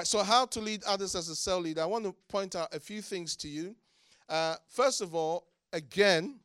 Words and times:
right, 0.00 0.06
so 0.06 0.22
how 0.22 0.46
to 0.46 0.60
lead 0.60 0.82
others 0.84 1.14
as 1.14 1.28
a 1.28 1.36
cell 1.36 1.60
leader? 1.60 1.82
I 1.82 1.86
want 1.86 2.04
to 2.04 2.14
point 2.28 2.56
out 2.56 2.74
a 2.74 2.80
few 2.80 3.02
things 3.02 3.36
to 3.36 3.48
you. 3.48 3.76
Uh, 4.30 4.56
first 4.66 5.02
of 5.02 5.14
all, 5.14 5.44
again, 5.74 6.40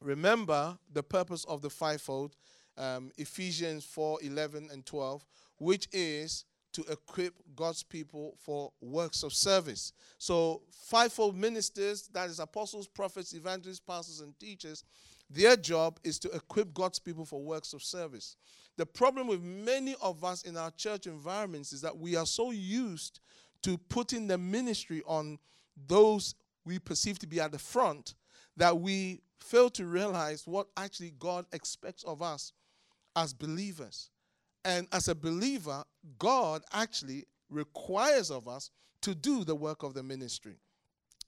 remember 0.00 0.76
the 0.92 1.02
purpose 1.04 1.44
of 1.44 1.62
the 1.62 1.70
fivefold, 1.70 2.34
um, 2.76 3.12
Ephesians 3.16 3.84
4 3.84 4.18
11 4.22 4.70
and 4.72 4.84
12, 4.84 5.24
which 5.58 5.86
is 5.92 6.44
to 6.72 6.82
equip 6.90 7.34
God's 7.54 7.84
people 7.84 8.34
for 8.36 8.72
works 8.80 9.22
of 9.22 9.32
service. 9.32 9.92
So, 10.18 10.62
fivefold 10.70 11.36
ministers, 11.36 12.08
that 12.12 12.28
is 12.28 12.40
apostles, 12.40 12.88
prophets, 12.88 13.32
evangelists, 13.32 13.80
pastors, 13.80 14.20
and 14.20 14.36
teachers, 14.40 14.82
their 15.30 15.56
job 15.56 15.98
is 16.04 16.18
to 16.20 16.30
equip 16.30 16.72
God's 16.72 16.98
people 16.98 17.24
for 17.24 17.42
works 17.42 17.72
of 17.72 17.82
service. 17.82 18.36
The 18.76 18.86
problem 18.86 19.26
with 19.26 19.42
many 19.42 19.96
of 20.00 20.24
us 20.24 20.42
in 20.42 20.56
our 20.56 20.70
church 20.70 21.06
environments 21.06 21.72
is 21.72 21.80
that 21.82 21.98
we 21.98 22.16
are 22.16 22.26
so 22.26 22.50
used 22.50 23.20
to 23.62 23.76
putting 23.76 24.26
the 24.26 24.38
ministry 24.38 25.02
on 25.06 25.38
those 25.86 26.34
we 26.64 26.78
perceive 26.78 27.18
to 27.18 27.26
be 27.26 27.40
at 27.40 27.52
the 27.52 27.58
front 27.58 28.14
that 28.56 28.78
we 28.78 29.20
fail 29.40 29.70
to 29.70 29.86
realize 29.86 30.46
what 30.46 30.68
actually 30.76 31.12
God 31.18 31.46
expects 31.52 32.02
of 32.04 32.22
us 32.22 32.52
as 33.16 33.32
believers. 33.32 34.10
And 34.64 34.86
as 34.92 35.08
a 35.08 35.14
believer, 35.14 35.84
God 36.18 36.62
actually 36.72 37.24
requires 37.50 38.30
of 38.30 38.48
us 38.48 38.70
to 39.02 39.14
do 39.14 39.44
the 39.44 39.54
work 39.54 39.82
of 39.82 39.94
the 39.94 40.02
ministry. 40.02 40.56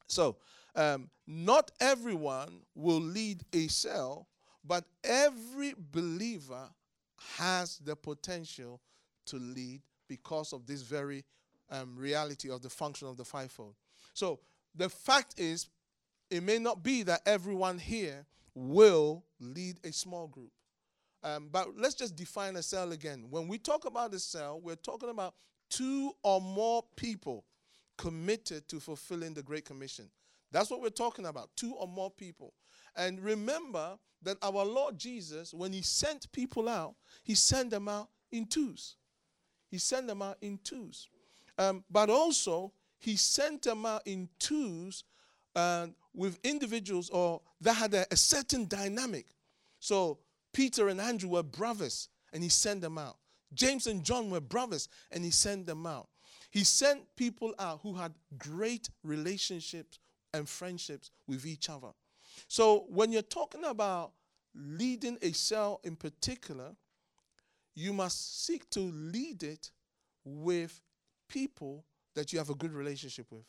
So, 0.06 0.36
um, 0.74 1.10
not 1.26 1.70
everyone 1.80 2.60
will 2.74 3.00
lead 3.00 3.42
a 3.52 3.68
cell, 3.68 4.28
but 4.64 4.84
every 5.04 5.74
believer 5.92 6.68
has 7.38 7.78
the 7.78 7.96
potential 7.96 8.80
to 9.26 9.36
lead 9.36 9.82
because 10.08 10.52
of 10.52 10.66
this 10.66 10.82
very 10.82 11.24
um, 11.70 11.94
reality 11.96 12.50
of 12.50 12.62
the 12.62 12.70
function 12.70 13.08
of 13.08 13.16
the 13.16 13.24
fivefold. 13.24 13.74
So, 14.12 14.40
the 14.74 14.88
fact 14.88 15.34
is, 15.38 15.68
it 16.30 16.42
may 16.42 16.58
not 16.58 16.82
be 16.82 17.02
that 17.04 17.22
everyone 17.26 17.78
here 17.78 18.24
will 18.54 19.24
lead 19.40 19.78
a 19.84 19.92
small 19.92 20.28
group. 20.28 20.52
Um, 21.22 21.48
but 21.50 21.76
let's 21.76 21.94
just 21.94 22.16
define 22.16 22.56
a 22.56 22.62
cell 22.62 22.92
again. 22.92 23.26
When 23.30 23.46
we 23.46 23.58
talk 23.58 23.84
about 23.84 24.14
a 24.14 24.18
cell, 24.18 24.60
we're 24.62 24.76
talking 24.76 25.10
about 25.10 25.34
two 25.68 26.12
or 26.22 26.40
more 26.40 26.84
people 26.96 27.44
committed 27.98 28.66
to 28.68 28.80
fulfilling 28.80 29.34
the 29.34 29.42
Great 29.42 29.64
Commission. 29.64 30.08
That's 30.52 30.70
what 30.70 30.80
we're 30.80 30.90
talking 30.90 31.26
about 31.26 31.50
two 31.56 31.74
or 31.74 31.86
more 31.86 32.10
people. 32.10 32.54
And 32.96 33.20
remember 33.20 33.98
that 34.22 34.36
our 34.42 34.64
Lord 34.64 34.98
Jesus, 34.98 35.54
when 35.54 35.72
He 35.72 35.82
sent 35.82 36.30
people 36.32 36.68
out, 36.68 36.94
He 37.22 37.34
sent 37.34 37.70
them 37.70 37.88
out 37.88 38.08
in 38.32 38.46
twos. 38.46 38.96
He 39.68 39.78
sent 39.78 40.06
them 40.06 40.22
out 40.22 40.36
in 40.40 40.58
twos. 40.62 41.08
Um, 41.58 41.84
but 41.90 42.10
also, 42.10 42.72
He 42.98 43.16
sent 43.16 43.62
them 43.62 43.86
out 43.86 44.02
in 44.06 44.28
twos 44.38 45.04
uh, 45.54 45.88
with 46.14 46.38
individuals 46.44 47.10
or 47.10 47.40
that 47.60 47.74
had 47.74 47.94
a, 47.94 48.06
a 48.10 48.16
certain 48.16 48.66
dynamic. 48.66 49.26
So 49.78 50.18
Peter 50.52 50.88
and 50.88 51.00
Andrew 51.00 51.30
were 51.30 51.42
brothers, 51.42 52.08
and 52.32 52.42
he 52.42 52.48
sent 52.48 52.80
them 52.80 52.98
out. 52.98 53.16
James 53.54 53.86
and 53.86 54.04
John 54.04 54.30
were 54.30 54.40
brothers, 54.40 54.88
and 55.10 55.24
he 55.24 55.30
sent 55.30 55.66
them 55.66 55.86
out. 55.86 56.08
He 56.50 56.64
sent 56.64 57.02
people 57.16 57.54
out 57.58 57.80
who 57.82 57.94
had 57.94 58.12
great 58.38 58.88
relationships 59.04 59.98
and 60.34 60.48
friendships 60.48 61.10
with 61.26 61.46
each 61.46 61.68
other. 61.68 61.88
So 62.48 62.84
when 62.88 63.12
you're 63.12 63.22
talking 63.22 63.64
about 63.64 64.12
leading 64.54 65.18
a 65.22 65.32
cell 65.32 65.80
in 65.84 65.96
particular, 65.96 66.72
you 67.74 67.92
must 67.92 68.44
seek 68.44 68.68
to 68.70 68.80
lead 68.80 69.42
it 69.42 69.70
with 70.24 70.80
people 71.28 71.84
that 72.14 72.32
you 72.32 72.38
have 72.38 72.50
a 72.50 72.54
good 72.54 72.72
relationship 72.72 73.26
with. 73.30 73.44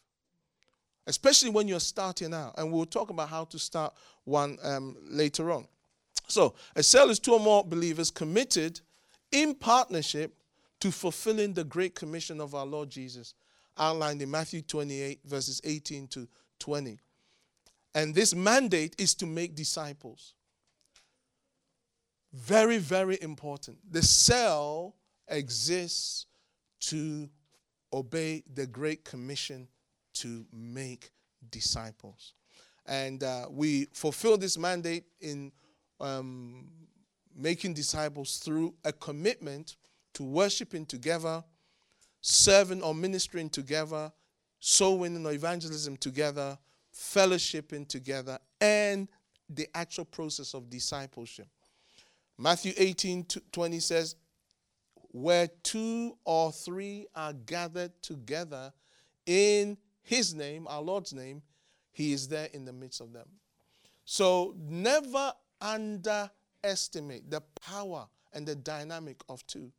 Especially 1.07 1.49
when 1.49 1.67
you're 1.67 1.79
starting 1.79 2.33
out. 2.33 2.53
And 2.57 2.71
we'll 2.71 2.85
talk 2.85 3.09
about 3.09 3.29
how 3.29 3.45
to 3.45 3.59
start 3.59 3.93
one 4.23 4.57
um, 4.63 4.95
later 5.01 5.51
on. 5.51 5.67
So, 6.27 6.53
a 6.75 6.83
cell 6.83 7.09
is 7.09 7.19
two 7.19 7.33
or 7.33 7.39
more 7.39 7.63
believers 7.63 8.11
committed 8.11 8.79
in 9.31 9.55
partnership 9.55 10.33
to 10.79 10.91
fulfilling 10.91 11.53
the 11.53 11.63
great 11.63 11.95
commission 11.95 12.39
of 12.39 12.55
our 12.55 12.65
Lord 12.65 12.89
Jesus, 12.89 13.33
outlined 13.77 14.21
in 14.21 14.31
Matthew 14.31 14.61
28, 14.61 15.19
verses 15.25 15.59
18 15.63 16.07
to 16.09 16.27
20. 16.61 16.99
And 17.93 18.15
this 18.15 18.33
mandate 18.33 18.95
is 18.97 19.13
to 19.15 19.25
make 19.25 19.55
disciples. 19.55 20.35
Very, 22.31 22.77
very 22.77 23.21
important. 23.21 23.79
The 23.91 24.01
cell 24.01 24.95
exists 25.27 26.27
to 26.81 27.29
obey 27.91 28.43
the 28.53 28.65
Great 28.65 29.03
Commission 29.03 29.67
to 30.13 30.45
make 30.53 31.11
disciples. 31.49 32.33
And 32.85 33.23
uh, 33.23 33.47
we 33.49 33.87
fulfill 33.93 34.37
this 34.37 34.57
mandate 34.57 35.03
in 35.19 35.51
um, 35.99 36.69
making 37.35 37.73
disciples 37.73 38.37
through 38.37 38.73
a 38.85 38.93
commitment 38.93 39.75
to 40.13 40.23
worshiping 40.23 40.85
together, 40.85 41.43
serving 42.21 42.81
or 42.81 42.95
ministering 42.95 43.49
together, 43.49 44.11
soul 44.61 44.99
winning 44.99 45.25
or 45.25 45.33
evangelism 45.33 45.97
together, 45.97 46.57
fellowshipping 46.95 47.87
together, 47.87 48.39
and 48.61 49.09
the 49.49 49.67
actual 49.75 50.05
process 50.05 50.53
of 50.53 50.69
discipleship. 50.69 51.47
Matthew 52.37 52.71
18 52.77 53.25
20 53.51 53.79
says, 53.79 54.15
Where 55.09 55.47
two 55.63 56.15
or 56.23 56.51
three 56.51 57.07
are 57.13 57.33
gathered 57.33 57.91
together 58.01 58.71
in 59.25 59.77
his 60.03 60.33
name, 60.33 60.67
our 60.69 60.81
Lord's 60.81 61.11
name, 61.11 61.41
he 61.91 62.13
is 62.13 62.27
there 62.27 62.47
in 62.53 62.63
the 62.63 62.71
midst 62.71 63.01
of 63.01 63.11
them. 63.11 63.27
So 64.05 64.55
never 64.57 65.33
underestimate 65.59 67.29
the 67.29 67.41
power 67.61 68.07
and 68.33 68.47
the 68.47 68.55
dynamic 68.55 69.17
of 69.27 69.45
two. 69.47 69.71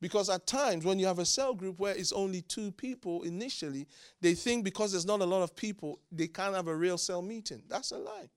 Because 0.00 0.28
at 0.28 0.46
times, 0.46 0.84
when 0.84 0.98
you 0.98 1.06
have 1.06 1.18
a 1.18 1.24
cell 1.24 1.54
group 1.54 1.78
where 1.78 1.94
it's 1.94 2.12
only 2.12 2.42
two 2.42 2.70
people 2.70 3.22
initially, 3.22 3.86
they 4.20 4.34
think 4.34 4.64
because 4.64 4.92
there's 4.92 5.06
not 5.06 5.20
a 5.20 5.24
lot 5.24 5.42
of 5.42 5.56
people, 5.56 6.00
they 6.12 6.28
can't 6.28 6.54
have 6.54 6.68
a 6.68 6.76
real 6.76 6.98
cell 6.98 7.22
meeting. 7.22 7.62
That's 7.68 7.92
a 7.92 7.98
lie. 7.98 8.28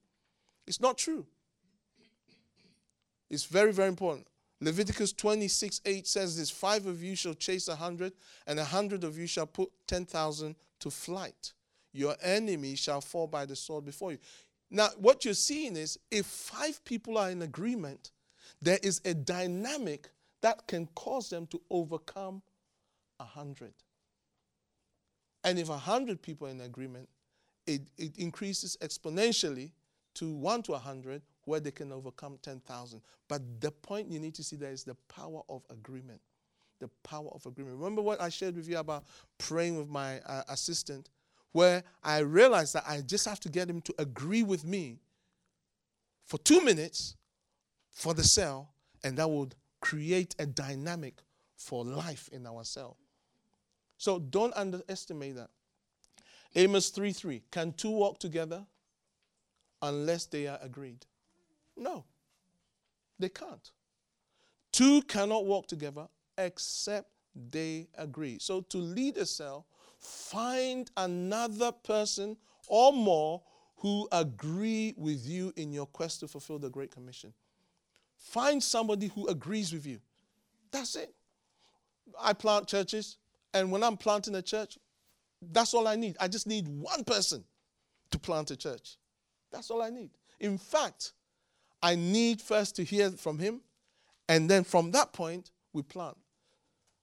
It's 0.66 0.80
not 0.80 0.96
true. 0.96 1.26
It's 3.28 3.44
very, 3.44 3.72
very 3.72 3.88
important. 3.88 4.26
Leviticus 4.60 5.12
26 5.12 5.80
8 5.84 6.06
says 6.06 6.36
this 6.36 6.50
Five 6.50 6.86
of 6.86 7.02
you 7.02 7.14
shall 7.14 7.34
chase 7.34 7.68
a 7.68 7.76
hundred, 7.76 8.12
and 8.46 8.58
a 8.58 8.64
hundred 8.64 9.04
of 9.04 9.18
you 9.18 9.26
shall 9.26 9.46
put 9.46 9.70
10,000 9.86 10.56
to 10.80 10.90
flight. 10.90 11.52
Your 11.92 12.16
enemy 12.22 12.74
shall 12.74 13.00
fall 13.00 13.26
by 13.26 13.46
the 13.46 13.56
sword 13.56 13.84
before 13.84 14.12
you. 14.12 14.18
Now, 14.70 14.88
what 14.98 15.24
you're 15.24 15.34
seeing 15.34 15.76
is 15.76 15.98
if 16.10 16.26
five 16.26 16.84
people 16.84 17.18
are 17.18 17.30
in 17.30 17.42
agreement, 17.42 18.12
there 18.62 18.78
is 18.82 19.00
a 19.04 19.14
dynamic 19.14 20.10
that 20.42 20.66
can 20.66 20.86
cause 20.94 21.28
them 21.30 21.46
to 21.48 21.60
overcome 21.70 22.42
a 23.18 23.24
hundred. 23.24 23.74
And 25.44 25.58
if 25.58 25.68
a 25.68 25.76
hundred 25.76 26.22
people 26.22 26.46
are 26.46 26.50
in 26.50 26.60
agreement, 26.60 27.08
it, 27.66 27.82
it 27.98 28.16
increases 28.16 28.76
exponentially 28.82 29.72
to 30.14 30.32
one 30.32 30.62
to 30.62 30.72
a 30.72 30.78
hundred, 30.78 31.22
where 31.44 31.60
they 31.60 31.70
can 31.70 31.92
overcome 31.92 32.38
10,000. 32.42 33.00
But 33.28 33.60
the 33.60 33.70
point 33.70 34.10
you 34.10 34.18
need 34.18 34.34
to 34.34 34.42
see 34.42 34.56
there 34.56 34.72
is 34.72 34.84
the 34.84 34.96
power 35.08 35.40
of 35.48 35.62
agreement. 35.70 36.20
The 36.80 36.88
power 37.02 37.28
of 37.32 37.46
agreement. 37.46 37.76
Remember 37.76 38.02
what 38.02 38.20
I 38.20 38.28
shared 38.28 38.56
with 38.56 38.68
you 38.68 38.78
about 38.78 39.04
praying 39.38 39.76
with 39.76 39.88
my 39.88 40.20
uh, 40.20 40.42
assistant? 40.48 41.08
where 41.52 41.82
I 42.02 42.18
realized 42.18 42.74
that 42.74 42.84
I 42.86 43.00
just 43.00 43.26
have 43.26 43.40
to 43.40 43.48
get 43.48 43.68
him 43.68 43.80
to 43.82 43.94
agree 43.98 44.42
with 44.42 44.64
me 44.64 45.00
for 46.24 46.38
two 46.38 46.60
minutes 46.62 47.16
for 47.90 48.14
the 48.14 48.22
cell, 48.22 48.70
and 49.02 49.16
that 49.18 49.28
would 49.28 49.54
create 49.80 50.34
a 50.38 50.46
dynamic 50.46 51.22
for 51.56 51.84
life 51.84 52.28
in 52.32 52.46
our 52.46 52.64
cell. 52.64 52.96
So 53.96 54.18
don't 54.18 54.54
underestimate 54.54 55.36
that. 55.36 55.50
Amos 56.54 56.90
3 56.90 57.12
3. 57.12 57.42
Can 57.50 57.72
two 57.72 57.90
walk 57.90 58.18
together 58.18 58.64
unless 59.82 60.26
they 60.26 60.46
are 60.46 60.58
agreed? 60.62 61.06
No, 61.76 62.04
they 63.18 63.28
can't. 63.28 63.70
Two 64.72 65.02
cannot 65.02 65.44
walk 65.44 65.66
together 65.66 66.08
except 66.38 67.10
they 67.34 67.88
agree. 67.96 68.38
So 68.40 68.60
to 68.62 68.78
lead 68.78 69.16
a 69.16 69.26
cell, 69.26 69.66
find 69.98 70.90
another 70.96 71.72
person 71.72 72.36
or 72.68 72.92
more 72.92 73.42
who 73.76 74.08
agree 74.12 74.94
with 74.96 75.26
you 75.26 75.52
in 75.56 75.72
your 75.72 75.86
quest 75.86 76.20
to 76.20 76.28
fulfill 76.28 76.58
the 76.58 76.70
Great 76.70 76.90
Commission. 76.90 77.32
Find 78.20 78.62
somebody 78.62 79.08
who 79.08 79.26
agrees 79.26 79.72
with 79.72 79.86
you. 79.86 79.98
That's 80.70 80.94
it. 80.94 81.12
I 82.20 82.34
plant 82.34 82.68
churches, 82.68 83.16
and 83.54 83.72
when 83.72 83.82
I'm 83.82 83.96
planting 83.96 84.34
a 84.34 84.42
church, 84.42 84.78
that's 85.50 85.72
all 85.74 85.88
I 85.88 85.96
need. 85.96 86.16
I 86.20 86.28
just 86.28 86.46
need 86.46 86.68
one 86.68 87.02
person 87.02 87.42
to 88.10 88.18
plant 88.18 88.50
a 88.50 88.56
church. 88.56 88.98
That's 89.50 89.70
all 89.70 89.82
I 89.82 89.90
need. 89.90 90.10
In 90.38 90.58
fact, 90.58 91.12
I 91.82 91.94
need 91.94 92.42
first 92.42 92.76
to 92.76 92.84
hear 92.84 93.10
from 93.10 93.38
him, 93.38 93.62
and 94.28 94.48
then 94.48 94.64
from 94.64 94.90
that 94.92 95.12
point, 95.12 95.50
we 95.72 95.82
plant. 95.82 96.16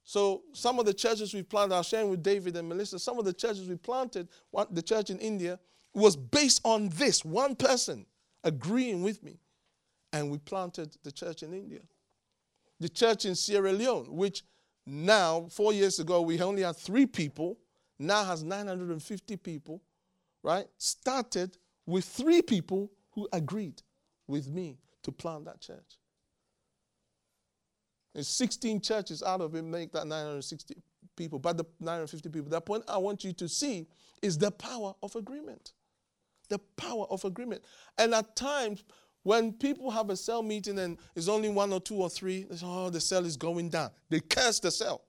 So 0.03 0.43
some 0.53 0.79
of 0.79 0.85
the 0.85 0.93
churches 0.93 1.33
we 1.33 1.41
planted, 1.41 1.73
I 1.73 1.79
was 1.79 1.87
sharing 1.87 2.09
with 2.09 2.23
David 2.23 2.55
and 2.55 2.69
Melissa, 2.69 2.99
some 2.99 3.17
of 3.17 3.25
the 3.25 3.33
churches 3.33 3.67
we 3.67 3.75
planted, 3.75 4.29
one, 4.51 4.67
the 4.71 4.81
church 4.81 5.09
in 5.09 5.19
India, 5.19 5.59
was 5.93 6.15
based 6.15 6.61
on 6.63 6.89
this 6.89 7.25
one 7.25 7.55
person 7.55 8.05
agreeing 8.43 9.01
with 9.01 9.23
me. 9.23 9.39
And 10.13 10.31
we 10.31 10.37
planted 10.37 10.95
the 11.03 11.11
church 11.11 11.43
in 11.43 11.53
India. 11.53 11.81
The 12.79 12.89
church 12.89 13.25
in 13.25 13.35
Sierra 13.35 13.71
Leone, 13.73 14.05
which 14.15 14.43
now, 14.85 15.47
four 15.51 15.73
years 15.73 15.99
ago, 15.99 16.21
we 16.21 16.39
only 16.41 16.61
had 16.61 16.77
three 16.77 17.05
people, 17.05 17.57
now 17.99 18.23
has 18.23 18.43
950 18.43 19.35
people, 19.37 19.81
right? 20.43 20.65
Started 20.77 21.57
with 21.85 22.05
three 22.05 22.41
people 22.41 22.91
who 23.11 23.27
agreed 23.33 23.81
with 24.27 24.47
me 24.47 24.77
to 25.03 25.11
plant 25.11 25.45
that 25.45 25.59
church. 25.59 25.99
There's 28.13 28.27
16 28.29 28.81
churches 28.81 29.21
out 29.21 29.41
of 29.41 29.55
it 29.55 29.63
make 29.63 29.91
that 29.91 30.07
960 30.07 30.75
people, 31.15 31.37
but 31.39 31.57
the 31.57 31.65
950 31.79 32.29
people. 32.29 32.49
The 32.49 32.61
point 32.61 32.83
I 32.87 32.97
want 32.97 33.23
you 33.23 33.33
to 33.33 33.49
see 33.49 33.87
is 34.21 34.37
the 34.37 34.51
power 34.51 34.93
of 35.03 35.15
agreement. 35.15 35.73
The 36.49 36.59
power 36.77 37.05
of 37.09 37.25
agreement. 37.25 37.63
And 37.97 38.13
at 38.13 38.35
times, 38.35 38.83
when 39.27 39.51
people 39.51 39.91
have 39.91 40.09
a 40.09 40.15
cell 40.15 40.41
meeting 40.41 40.79
and 40.79 40.97
it's 41.13 41.27
only 41.27 41.49
one 41.49 41.73
or 41.73 41.81
two 41.81 41.95
or 41.95 42.09
three, 42.09 42.43
they 42.43 42.55
say, 42.55 42.65
oh, 42.65 42.89
the 42.89 43.01
cell 43.01 43.25
is 43.25 43.35
going 43.35 43.67
down. 43.67 43.89
They 44.09 44.21
curse 44.21 44.61
the 44.61 44.71
cell 44.71 45.01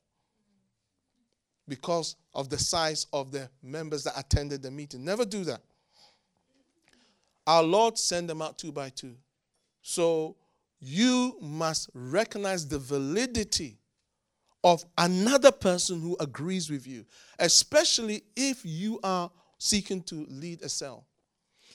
because 1.68 2.16
of 2.34 2.48
the 2.48 2.58
size 2.58 3.06
of 3.12 3.30
the 3.30 3.48
members 3.62 4.02
that 4.02 4.18
attended 4.18 4.60
the 4.60 4.72
meeting. 4.72 5.04
Never 5.04 5.24
do 5.24 5.44
that. 5.44 5.60
Our 7.46 7.62
Lord 7.62 7.96
sent 7.96 8.26
them 8.26 8.42
out 8.42 8.58
two 8.58 8.72
by 8.72 8.88
two. 8.88 9.14
So 9.82 10.34
you 10.80 11.36
must 11.40 11.88
recognize 11.94 12.66
the 12.66 12.80
validity 12.80 13.78
of 14.64 14.84
another 14.98 15.52
person 15.52 16.00
who 16.00 16.16
agrees 16.18 16.68
with 16.68 16.88
you, 16.88 17.06
especially 17.38 18.24
if 18.34 18.62
you 18.64 18.98
are 19.04 19.30
seeking 19.58 20.02
to 20.02 20.26
lead 20.28 20.62
a 20.62 20.68
cell. 20.68 21.06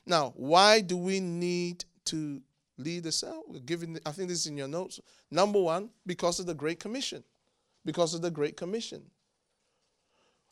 Now, 0.05 0.33
why 0.35 0.81
do 0.81 0.97
we 0.97 1.21
need 1.21 1.85
to 2.05 2.41
lead 2.77 3.05
a 3.05 3.11
cell? 3.11 3.43
We're 3.47 3.59
giving, 3.59 3.99
I 4.05 4.11
think 4.11 4.29
this 4.29 4.39
is 4.39 4.47
in 4.47 4.57
your 4.57 4.67
notes. 4.67 4.99
Number 5.31 5.61
one, 5.61 5.89
because 6.05 6.39
of 6.39 6.45
the 6.45 6.53
Great 6.53 6.79
Commission. 6.79 7.23
Because 7.85 8.13
of 8.13 8.21
the 8.21 8.31
Great 8.31 8.57
Commission. 8.57 9.03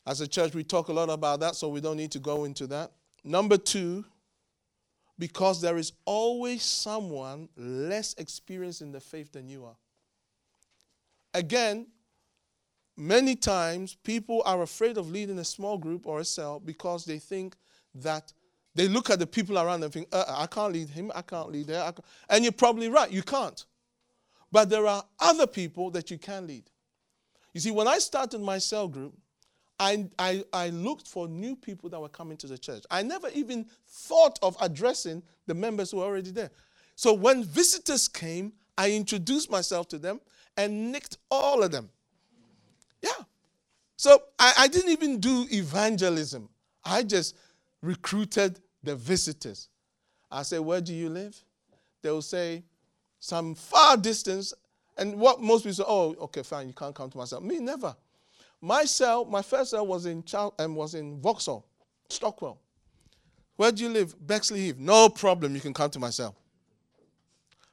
As 0.06 0.20
a 0.20 0.26
church, 0.26 0.54
we 0.54 0.64
talk 0.64 0.88
a 0.88 0.92
lot 0.92 1.10
about 1.10 1.40
that, 1.40 1.54
so 1.54 1.68
we 1.68 1.80
don't 1.80 1.96
need 1.96 2.10
to 2.12 2.18
go 2.18 2.44
into 2.44 2.66
that. 2.68 2.90
Number 3.24 3.56
two, 3.56 4.04
because 5.18 5.60
there 5.60 5.76
is 5.78 5.92
always 6.04 6.62
someone 6.62 7.48
less 7.56 8.14
experienced 8.14 8.82
in 8.82 8.90
the 8.90 9.00
faith 9.00 9.32
than 9.32 9.48
you 9.48 9.64
are. 9.64 9.76
Again, 11.34 11.86
many 12.96 13.36
times 13.36 13.94
people 14.02 14.42
are 14.44 14.62
afraid 14.62 14.98
of 14.98 15.10
leading 15.10 15.38
a 15.38 15.44
small 15.44 15.78
group 15.78 16.06
or 16.06 16.20
a 16.20 16.24
cell 16.24 16.58
because 16.58 17.04
they 17.04 17.18
think 17.18 17.56
that 17.94 18.32
they 18.74 18.88
look 18.88 19.10
at 19.10 19.18
the 19.18 19.26
people 19.26 19.58
around 19.58 19.80
them 19.80 19.88
and 19.88 19.92
think, 19.92 20.08
uh, 20.12 20.24
I 20.28 20.46
can't 20.46 20.72
lead 20.72 20.88
him, 20.88 21.12
I 21.14 21.22
can't 21.22 21.50
lead 21.50 21.68
her. 21.68 21.94
And 22.28 22.44
you're 22.44 22.52
probably 22.52 22.88
right, 22.88 23.10
you 23.10 23.22
can't. 23.22 23.64
But 24.50 24.68
there 24.70 24.86
are 24.86 25.04
other 25.18 25.46
people 25.46 25.90
that 25.90 26.10
you 26.10 26.18
can 26.18 26.46
lead. 26.46 26.64
You 27.54 27.60
see, 27.60 27.70
when 27.70 27.88
I 27.88 27.98
started 27.98 28.40
my 28.40 28.58
cell 28.58 28.88
group, 28.88 29.14
I, 29.78 30.08
I, 30.18 30.44
I 30.52 30.68
looked 30.68 31.08
for 31.08 31.26
new 31.26 31.56
people 31.56 31.90
that 31.90 32.00
were 32.00 32.08
coming 32.08 32.36
to 32.38 32.46
the 32.46 32.56
church. 32.58 32.84
I 32.90 33.02
never 33.02 33.28
even 33.34 33.66
thought 33.86 34.38
of 34.42 34.56
addressing 34.60 35.22
the 35.46 35.54
members 35.54 35.90
who 35.90 35.98
were 35.98 36.04
already 36.04 36.30
there. 36.30 36.50
So 36.94 37.12
when 37.12 37.44
visitors 37.44 38.08
came, 38.08 38.52
I 38.78 38.92
introduced 38.92 39.50
myself 39.50 39.88
to 39.88 39.98
them 39.98 40.20
and 40.56 40.92
nicked 40.92 41.18
all 41.30 41.62
of 41.62 41.72
them. 41.72 41.90
Yeah. 43.02 43.10
So 43.96 44.22
I, 44.38 44.52
I 44.58 44.68
didn't 44.68 44.90
even 44.90 45.18
do 45.18 45.46
evangelism. 45.50 46.48
I 46.84 47.02
just 47.02 47.36
recruited 47.82 48.60
the 48.82 48.96
visitors. 48.96 49.68
I 50.30 50.42
said, 50.42 50.60
Where 50.60 50.80
do 50.80 50.94
you 50.94 51.10
live? 51.10 51.36
They 52.02 52.10
will 52.10 52.22
say, 52.22 52.64
Some 53.20 53.54
far 53.54 53.96
distance. 53.96 54.54
And 54.96 55.18
what 55.18 55.40
most 55.40 55.62
people 55.62 55.74
say, 55.74 55.84
Oh, 55.86 56.14
okay, 56.22 56.42
fine, 56.42 56.68
you 56.68 56.74
can't 56.74 56.94
come 56.94 57.10
to 57.10 57.18
my 57.18 57.24
cell. 57.24 57.40
Me, 57.40 57.58
never. 57.58 57.94
My 58.60 58.84
cell, 58.84 59.24
my 59.24 59.42
first 59.42 59.72
cell 59.72 59.86
was 59.86 60.06
in 60.06 60.22
Child, 60.22 60.54
um, 60.60 60.76
was 60.76 60.94
in 60.94 61.20
Vauxhall, 61.20 61.66
Stockwell. 62.08 62.58
Where 63.56 63.72
do 63.72 63.82
you 63.82 63.88
live? 63.90 64.14
Bexleyheath. 64.18 64.78
No 64.78 65.08
problem, 65.08 65.54
you 65.54 65.60
can 65.60 65.74
come 65.74 65.90
to 65.90 65.98
my 65.98 66.10
cell. 66.10 66.36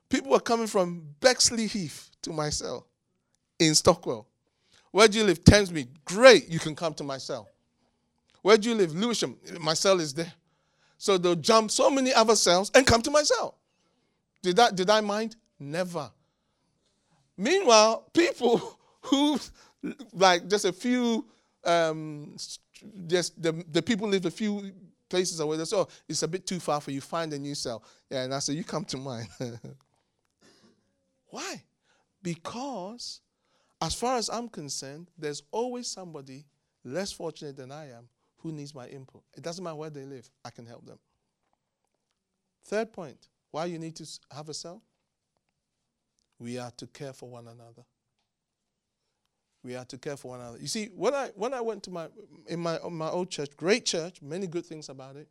People 0.09 0.31
were 0.31 0.39
coming 0.39 0.67
from 0.67 1.03
Bexleyheath 1.21 2.09
to 2.23 2.33
my 2.33 2.49
cell 2.49 2.87
in 3.59 3.75
Stockwell. 3.75 4.27
Where 4.91 5.07
do 5.07 5.19
you 5.19 5.23
live? 5.23 5.43
Thamesmead. 5.43 5.87
Great, 6.05 6.47
you 6.49 6.57
can 6.59 6.75
come 6.75 6.93
to 6.95 7.03
my 7.03 7.17
cell. 7.19 7.47
Where 8.41 8.57
do 8.57 8.69
you 8.69 8.75
live? 8.75 8.93
Lewisham. 8.93 9.37
My 9.59 9.73
cell 9.73 9.99
is 9.99 10.13
there. 10.13 10.31
So 10.97 11.17
they'll 11.17 11.35
jump 11.35 11.71
so 11.71 11.89
many 11.89 12.13
other 12.13 12.35
cells 12.35 12.71
and 12.75 12.85
come 12.85 13.01
to 13.03 13.11
my 13.11 13.23
cell. 13.23 13.57
Did 14.41 14.59
I, 14.59 14.71
did 14.71 14.89
I 14.89 15.01
mind? 15.01 15.35
Never. 15.59 16.11
Meanwhile, 17.37 18.09
people 18.13 18.79
who 19.01 19.39
like 20.13 20.47
just 20.47 20.65
a 20.65 20.73
few, 20.73 21.25
um, 21.63 22.35
just 23.07 23.41
the, 23.41 23.63
the 23.71 23.81
people 23.81 24.07
live 24.07 24.25
a 24.25 24.31
few 24.31 24.71
places 25.09 25.39
away. 25.39 25.57
They 25.57 25.65
say, 25.65 25.77
oh, 25.77 25.87
it's 26.07 26.23
a 26.23 26.27
bit 26.27 26.45
too 26.45 26.59
far 26.59 26.81
for 26.81 26.91
you. 26.91 27.01
Find 27.01 27.31
a 27.33 27.39
new 27.39 27.55
cell. 27.55 27.83
Yeah, 28.09 28.23
and 28.23 28.33
I 28.33 28.39
said, 28.39 28.55
you 28.55 28.63
come 28.63 28.85
to 28.85 28.97
mine. 28.97 29.27
Why? 31.29 31.63
Because 32.21 33.21
as 33.81 33.95
far 33.95 34.17
as 34.17 34.29
I'm 34.29 34.49
concerned, 34.49 35.09
there's 35.17 35.43
always 35.51 35.87
somebody 35.87 36.45
less 36.83 37.11
fortunate 37.11 37.55
than 37.55 37.71
I 37.71 37.91
am 37.91 38.07
who 38.41 38.51
needs 38.51 38.73
my 38.73 38.87
input. 38.87 39.23
It 39.35 39.43
doesn't 39.43 39.63
matter 39.63 39.75
where 39.75 39.89
they 39.89 40.05
live, 40.05 40.29
I 40.43 40.49
can 40.49 40.65
help 40.65 40.85
them. 40.85 40.99
Third 42.65 42.91
point 42.93 43.27
why 43.51 43.65
you 43.65 43.79
need 43.79 43.95
to 43.95 44.07
have 44.31 44.49
a 44.49 44.53
cell? 44.53 44.81
We 46.37 46.57
are 46.57 46.71
to 46.77 46.87
care 46.87 47.13
for 47.13 47.29
one 47.29 47.47
another. 47.47 47.83
We 49.63 49.75
are 49.75 49.85
to 49.85 49.97
care 49.97 50.15
for 50.15 50.29
one 50.29 50.39
another. 50.39 50.59
You 50.59 50.67
see, 50.67 50.85
when 50.95 51.13
I 51.13 51.31
when 51.35 51.53
I 51.53 51.59
went 51.59 51.83
to 51.83 51.91
my 51.91 52.07
in 52.47 52.59
my 52.59 52.79
my 52.89 53.09
old 53.09 53.29
church, 53.29 53.49
great 53.57 53.85
church, 53.85 54.21
many 54.21 54.47
good 54.47 54.65
things 54.65 54.87
about 54.87 55.17
it. 55.17 55.27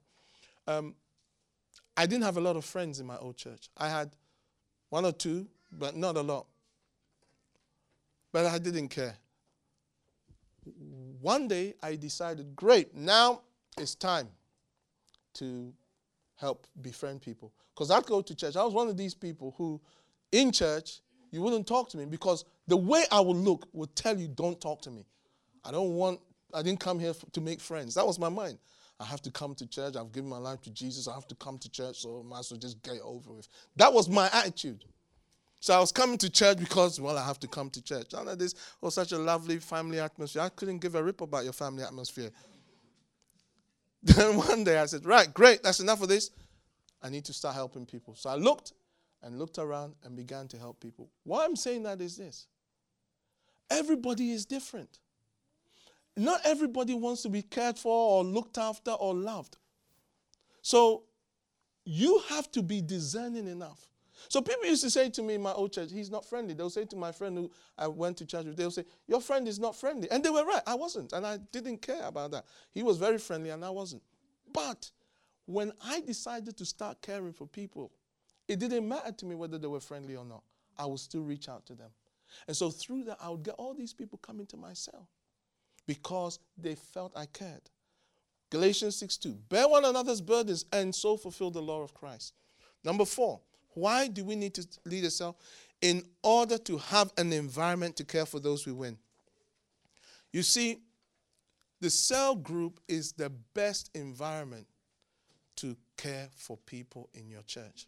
Um, 0.67 0.95
I 1.97 2.07
didn't 2.07 2.25
have 2.25 2.37
a 2.37 2.41
lot 2.41 2.57
of 2.57 2.65
friends 2.65 3.01
in 3.01 3.07
my 3.07 3.17
old 3.17 3.37
church. 3.37 3.71
I 3.77 3.89
had 3.89 4.11
one 4.91 5.07
or 5.07 5.13
two, 5.13 5.49
but 5.73 5.97
not 5.97 6.17
a 6.17 6.21
lot. 6.21 6.47
But 8.33 8.47
I 8.47 8.59
didn't 8.59 8.89
care. 8.89 9.17
One 11.21 11.49
day 11.49 11.75
I 11.83 11.97
decided, 11.97 12.55
great, 12.55 12.95
now 12.95 13.43
it's 13.77 13.95
time 13.95 14.29
to 15.35 15.73
help 16.37 16.67
befriend 16.81 17.23
people. 17.23 17.53
Because 17.75 17.91
I'd 17.91 18.07
go 18.07 18.21
to 18.23 18.35
church. 18.35 18.57
I 18.57 18.65
was 18.65 18.75
one 18.75 18.89
of 18.89 18.97
these 18.97 19.15
people 19.15 19.55
who, 19.57 19.81
in 20.33 20.53
church, 20.53 21.01
you 21.31 21.43
wouldn't 21.43 21.67
talk 21.67 21.89
to 21.91 21.97
me 21.97 22.07
because 22.07 22.45
the 22.67 22.77
way 22.77 23.05
I 23.13 23.21
would 23.21 23.37
look 23.37 23.69
would 23.73 23.95
tell 23.95 24.19
you, 24.19 24.29
don't 24.29 24.61
talk 24.61 24.83
to 24.83 24.91
me. 24.91 25.05
I 25.65 25.71
don't 25.71 25.95
want, 25.95 26.21
I 26.55 26.63
didn't 26.63 26.81
come 26.81 26.99
here 26.99 27.13
to 27.33 27.41
make 27.41 27.61
friends. 27.61 27.95
That 27.95 28.07
was 28.07 28.19
my 28.19 28.29
mind. 28.29 28.59
I 29.01 29.05
have 29.05 29.23
to 29.23 29.31
come 29.31 29.55
to 29.57 29.67
church. 29.67 29.97
I've 29.97 30.13
given 30.13 30.29
my 30.29 30.39
life 30.39 30.61
to 30.63 30.71
Jesus. 30.71 31.07
I 31.07 31.15
have 31.15 31.29
to 31.29 31.35
come 31.37 31.59
to 31.59 31.71
church, 31.71 32.01
so 32.01 32.21
I 32.25 32.29
might 32.29 32.41
as 32.41 32.51
well 32.51 32.59
just 32.59 32.83
get 32.83 32.99
over 33.03 33.33
with. 33.33 33.49
That 33.77 33.93
was 33.93 34.09
my 34.09 34.29
attitude. 34.33 34.85
So 35.61 35.75
I 35.75 35.81
was 35.81 35.91
coming 35.91 36.19
to 36.19 36.31
church 36.31 36.59
because, 36.59 37.01
well, 37.01 37.19
I 37.19 37.27
have 37.27 37.41
to 37.41 37.49
come 37.49 37.69
to 37.71 37.83
church. 37.83 38.15
I 38.17 38.23
know 38.23 38.35
this 38.35 38.55
was 38.81 38.95
such 38.95 39.13
a 39.13 39.19
lovely 39.19 39.59
family 39.59 39.99
atmosphere. 39.99 40.43
I 40.43 40.51
couldn't 40.51 40.79
give 40.79 40.95
a 40.95 41.03
rip 41.03 41.21
about 41.21 41.45
your 41.45 41.53
family 41.53 41.83
atmosphere. 41.83 42.31
Then 44.01 44.37
one 44.37 44.63
day 44.63 44.79
I 44.79 44.87
said, 44.87 45.05
right, 45.05 45.33
great, 45.35 45.65
that's 45.65 45.81
enough 45.81 46.01
of 46.01 46.09
this. 46.09 46.31
I 47.03 47.11
need 47.11 47.25
to 47.25 47.33
start 47.33 47.57
helping 47.57 47.85
people. 47.85 48.15
So 48.15 48.31
I 48.31 48.37
looked 48.37 48.73
and 49.23 49.41
looked 49.41 49.59
around 49.59 49.95
and 50.05 50.15
began 50.15 50.47
to 50.49 50.59
help 50.59 50.81
people. 50.81 51.09
Why 51.25 51.45
I'm 51.45 51.57
saying 51.57 51.83
that 51.83 52.01
is 52.01 52.17
this 52.17 52.47
everybody 53.71 54.31
is 54.31 54.47
different. 54.47 54.99
Not 56.17 56.41
everybody 56.45 56.95
wants 56.95 57.23
to 57.23 57.29
be 57.29 57.43
cared 57.43 57.79
for 57.79 58.19
or 58.19 58.25
looked 58.25 58.59
after 58.59 58.93
or 58.93 59.15
loved. 59.15 59.57
So 60.63 61.05
you 61.85 62.23
have 62.29 62.51
to 62.53 62.63
be 62.63 62.81
discerning 62.81 63.47
enough. 63.47 63.89
So 64.29 64.41
people 64.41 64.67
used 64.67 64.83
to 64.83 64.91
say 64.91 65.11
to 65.11 65.23
me 65.23 65.35
in 65.35 65.43
my 65.43 65.53
old 65.53 65.73
church, 65.73 65.91
he's 65.93 66.11
not 66.11 66.25
friendly. 66.25 66.55
They'll 66.55 66.71
say 66.71 66.85
to 66.87 66.97
my 66.97 67.13
friend 67.13 67.37
who 67.37 67.51
I 67.77 67.87
went 67.87 68.17
to 68.19 68.27
church 68.27 68.47
with, 68.47 68.57
they'll 68.57 68.71
say, 68.71 68.85
your 69.07 69.21
friend 69.21 69.47
is 69.47 69.59
not 69.59 69.77
friendly. 69.77 70.11
And 70.11 70.25
they 70.25 70.31
were 70.31 70.45
right. 70.45 70.63
I 70.67 70.75
wasn't. 70.75 71.13
And 71.13 71.27
I 71.27 71.39
didn't 71.53 71.79
care 71.83 72.05
about 72.05 72.33
that. 72.33 72.45
He 72.73 72.83
was 72.83 72.99
very 72.99 73.19
friendly 73.19 73.51
and 73.51 73.65
I 73.65 73.71
wasn't. 73.71 74.03
But 74.53 74.91
when 75.47 75.73
I 75.85 76.01
decided 76.01 76.57
to 76.57 76.65
start 76.65 77.01
caring 77.01 77.33
for 77.33 77.47
people, 77.47 77.93
it 78.49 78.59
didn't 78.59 78.89
matter 78.89 79.13
to 79.13 79.27
me 79.27 79.35
whether 79.35 79.59
they 79.59 79.69
were 79.69 79.81
friendly 79.81 80.17
or 80.17 80.25
not. 80.25 80.43
I 80.77 80.87
would 80.87 81.01
still 81.01 81.23
reach 81.23 81.49
out 81.49 81.67
to 81.67 81.75
them. 81.75 81.91
And 82.47 82.57
so 82.57 82.71
through 82.71 83.05
that, 83.05 83.19
I 83.21 83.31
would 83.31 83.43
get 83.43 83.55
all 83.55 83.75
these 83.75 83.93
people 83.93 84.19
coming 84.19 84.47
to 84.47 84.57
my 84.57 84.73
cell 84.75 85.09
because 85.87 86.39
they 86.57 86.75
felt 86.75 87.13
I 87.17 87.27
cared. 87.27 87.71
Galatians 88.51 88.97
6 88.97 89.17
2. 89.19 89.39
Bear 89.49 89.69
one 89.69 89.85
another's 89.85 90.21
burdens 90.21 90.65
and 90.73 90.95
so 90.95 91.17
fulfill 91.17 91.51
the 91.51 91.63
law 91.63 91.83
of 91.83 91.95
Christ. 91.95 92.35
Number 92.85 93.05
four, 93.05 93.41
why 93.79 94.09
do 94.09 94.25
we 94.25 94.37
need 94.37 94.55
to 94.55 94.67
lead 94.85 95.05
a 95.05 95.11
cell? 95.11 95.37
In 95.81 96.03
order 96.23 96.59
to 96.59 96.79
have 96.79 97.13
an 97.17 97.33
environment 97.33 97.97
to 97.97 98.05
care 98.05 98.27
for 98.27 98.41
those 98.41 98.67
we 98.67 98.73
win. 98.73 98.99
You 100.33 100.43
see, 100.43 100.79
the 101.81 101.91
cell 101.91 102.35
group 102.35 102.81
is 102.89 103.13
the 103.13 103.31
best 103.55 103.91
environment 103.95 104.67
to 105.57 105.77
care 105.97 106.29
for 106.37 106.57
people 106.57 107.09
in 107.15 107.29
your 107.29 107.43
church. 107.43 107.87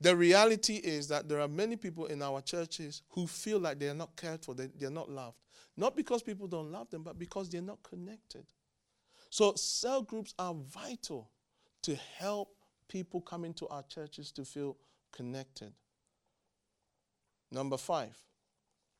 The 0.00 0.16
reality 0.16 0.76
is 0.76 1.08
that 1.08 1.28
there 1.28 1.40
are 1.40 1.48
many 1.48 1.76
people 1.76 2.06
in 2.06 2.22
our 2.22 2.40
churches 2.40 3.02
who 3.10 3.26
feel 3.26 3.58
like 3.58 3.78
they 3.78 3.88
are 3.88 3.94
not 3.94 4.16
cared 4.16 4.42
for, 4.42 4.54
they, 4.54 4.68
they're 4.78 4.90
not 4.90 5.10
loved. 5.10 5.36
Not 5.76 5.94
because 5.94 6.22
people 6.22 6.46
don't 6.46 6.72
love 6.72 6.90
them, 6.90 7.02
but 7.02 7.18
because 7.18 7.48
they're 7.50 7.60
not 7.60 7.82
connected. 7.82 8.44
So, 9.28 9.54
cell 9.54 10.02
groups 10.02 10.34
are 10.38 10.54
vital 10.54 11.30
to 11.82 11.96
help 12.18 12.48
people 12.90 13.20
come 13.20 13.44
into 13.44 13.66
our 13.68 13.84
churches 13.84 14.32
to 14.32 14.44
feel 14.44 14.76
connected. 15.12 15.72
Number 17.50 17.76
five, 17.76 18.18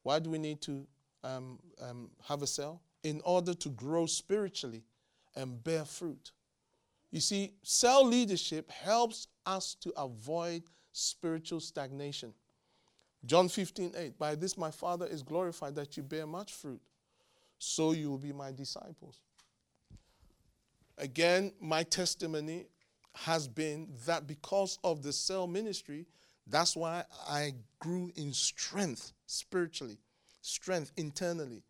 why 0.02 0.18
do 0.20 0.30
we 0.30 0.38
need 0.38 0.62
to 0.62 0.86
um, 1.24 1.58
um, 1.82 2.10
have 2.26 2.42
a 2.42 2.46
cell? 2.46 2.80
In 3.02 3.20
order 3.24 3.52
to 3.52 3.68
grow 3.70 4.06
spiritually 4.06 4.84
and 5.34 5.62
bear 5.62 5.84
fruit. 5.84 6.30
You 7.10 7.20
see, 7.20 7.54
cell 7.62 8.06
leadership 8.06 8.70
helps 8.70 9.26
us 9.44 9.74
to 9.80 9.92
avoid 9.96 10.62
spiritual 10.92 11.60
stagnation. 11.60 12.32
John 13.26 13.48
15, 13.48 13.92
8. 13.96 14.18
By 14.18 14.34
this 14.34 14.56
my 14.56 14.70
Father 14.70 15.06
is 15.06 15.22
glorified 15.22 15.74
that 15.74 15.96
you 15.96 16.02
bear 16.02 16.26
much 16.26 16.52
fruit, 16.52 16.80
so 17.58 17.92
you 17.92 18.10
will 18.10 18.18
be 18.18 18.32
my 18.32 18.52
disciples. 18.52 19.20
Again, 20.96 21.52
my 21.60 21.82
testimony 21.82 22.66
has 23.14 23.48
been 23.48 23.88
that 24.06 24.26
because 24.26 24.78
of 24.84 25.02
the 25.02 25.12
cell 25.12 25.46
ministry, 25.46 26.06
that's 26.46 26.76
why 26.76 27.04
I 27.28 27.54
grew 27.78 28.10
in 28.16 28.32
strength 28.32 29.12
spiritually, 29.26 29.98
strength 30.42 30.92
internally. 30.96 31.62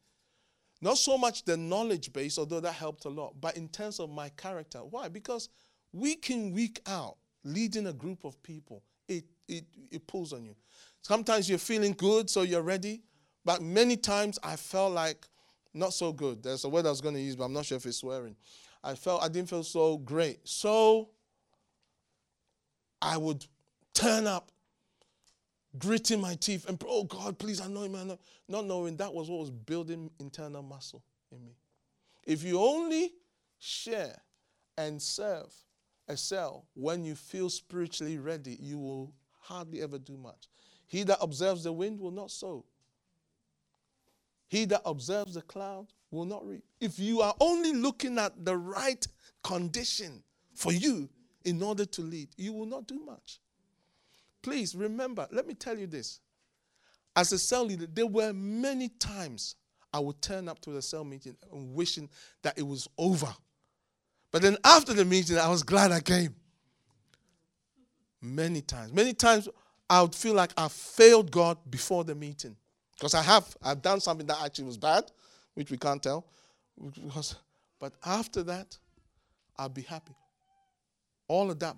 Not 0.80 0.96
so 0.96 1.18
much 1.18 1.44
the 1.44 1.56
knowledge 1.56 2.12
base, 2.12 2.38
although 2.38 2.60
that 2.60 2.72
helped 2.72 3.04
a 3.04 3.10
lot, 3.10 3.34
but 3.40 3.56
in 3.56 3.68
terms 3.68 4.00
of 4.00 4.10
my 4.10 4.30
character. 4.30 4.78
Why? 4.78 5.08
Because 5.08 5.50
week 5.92 6.30
in, 6.30 6.52
week 6.52 6.80
out, 6.86 7.16
leading 7.44 7.86
a 7.86 7.92
group 7.92 8.24
of 8.24 8.42
people, 8.42 8.82
it, 9.06 9.24
it, 9.48 9.64
it 9.90 10.06
pulls 10.06 10.32
on 10.32 10.44
you. 10.44 10.56
Sometimes 11.02 11.48
you're 11.48 11.58
feeling 11.58 11.92
good, 11.92 12.30
so 12.30 12.42
you're 12.42 12.62
ready. 12.62 13.02
But 13.44 13.62
many 13.62 13.96
times 13.96 14.38
I 14.42 14.56
felt 14.56 14.92
like 14.92 15.26
not 15.74 15.92
so 15.92 16.12
good. 16.12 16.42
There's 16.42 16.64
a 16.64 16.68
word 16.68 16.86
I 16.86 16.90
was 16.90 17.00
going 17.00 17.14
to 17.14 17.20
use, 17.20 17.36
but 17.36 17.44
I'm 17.44 17.52
not 17.52 17.66
sure 17.66 17.76
if 17.76 17.86
it's 17.86 17.98
swearing. 17.98 18.36
I 18.82 18.94
felt 18.94 19.22
I 19.22 19.28
didn't 19.28 19.48
feel 19.48 19.62
so 19.62 19.98
great. 19.98 20.40
So 20.48 21.10
I 23.02 23.16
would 23.16 23.46
turn 23.94 24.26
up, 24.26 24.50
gritting 25.78 26.20
my 26.20 26.34
teeth, 26.34 26.68
and 26.68 26.82
oh 26.86 27.04
God, 27.04 27.38
please 27.38 27.60
anoint 27.60 27.92
me. 27.92 28.16
Not 28.48 28.66
knowing 28.66 28.96
that 28.96 29.12
was 29.12 29.30
what 29.30 29.40
was 29.40 29.50
building 29.50 30.10
internal 30.18 30.62
muscle 30.62 31.02
in 31.32 31.44
me. 31.44 31.52
If 32.26 32.42
you 32.42 32.60
only 32.60 33.12
share 33.58 34.20
and 34.76 35.00
serve 35.00 35.52
a 36.08 36.16
cell 36.16 36.66
when 36.74 37.04
you 37.04 37.14
feel 37.14 37.48
spiritually 37.48 38.18
ready, 38.18 38.56
you 38.60 38.78
will 38.78 39.12
hardly 39.40 39.82
ever 39.82 39.98
do 39.98 40.16
much. 40.16 40.48
He 40.86 41.04
that 41.04 41.18
observes 41.20 41.64
the 41.64 41.72
wind 41.72 42.00
will 42.00 42.10
not 42.10 42.30
sow. 42.30 42.64
He 44.48 44.64
that 44.66 44.82
observes 44.84 45.34
the 45.34 45.42
cloud 45.42 45.86
will 46.10 46.24
not 46.24 46.44
reap. 46.44 46.64
If 46.80 46.98
you 46.98 47.20
are 47.20 47.34
only 47.40 47.72
looking 47.72 48.18
at 48.18 48.44
the 48.44 48.56
right 48.56 49.06
condition 49.44 50.24
for 50.54 50.72
you 50.72 51.08
in 51.44 51.62
order 51.62 51.84
to 51.84 52.02
lead, 52.02 52.28
you 52.36 52.52
will 52.52 52.66
not 52.66 52.86
do 52.86 52.98
much. 53.04 53.40
Please 54.42 54.74
remember, 54.74 55.26
let 55.30 55.46
me 55.46 55.54
tell 55.54 55.78
you 55.78 55.86
this. 55.86 56.20
As 57.16 57.32
a 57.32 57.38
cell 57.38 57.64
leader, 57.64 57.86
there 57.86 58.06
were 58.06 58.32
many 58.32 58.88
times 58.88 59.56
I 59.92 59.98
would 59.98 60.22
turn 60.22 60.48
up 60.48 60.60
to 60.60 60.70
the 60.70 60.80
cell 60.80 61.04
meeting 61.04 61.36
and 61.52 61.74
wishing 61.74 62.08
that 62.42 62.58
it 62.58 62.62
was 62.62 62.88
over. 62.96 63.34
But 64.30 64.42
then 64.42 64.56
after 64.64 64.94
the 64.94 65.04
meeting, 65.04 65.38
I 65.38 65.48
was 65.48 65.62
glad 65.62 65.90
I 65.90 66.00
came. 66.00 66.34
Many 68.22 68.60
times. 68.60 68.92
Many 68.92 69.12
times 69.12 69.48
I 69.88 70.02
would 70.02 70.14
feel 70.14 70.34
like 70.34 70.52
I 70.56 70.68
failed 70.68 71.30
God 71.30 71.58
before 71.68 72.04
the 72.04 72.14
meeting. 72.14 72.56
Because 72.96 73.14
I 73.14 73.22
have, 73.22 73.56
I've 73.62 73.82
done 73.82 73.98
something 74.00 74.26
that 74.26 74.36
actually 74.44 74.66
was 74.66 74.76
bad, 74.76 75.10
which 75.54 75.70
we 75.70 75.78
can't 75.78 76.02
tell. 76.02 76.26
Because, 76.80 77.34
but 77.80 77.94
after 78.04 78.42
that, 78.44 78.76
I'll 79.56 79.68
be 79.68 79.82
happy. 79.82 80.14
All 81.30 81.48
of 81.48 81.60
that 81.60 81.76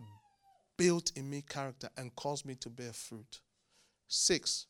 built 0.78 1.12
in 1.14 1.28
me 1.28 1.42
character 1.42 1.90
and 1.98 2.16
caused 2.16 2.46
me 2.46 2.54
to 2.54 2.70
bear 2.70 2.94
fruit. 2.94 3.42
Six, 4.08 4.64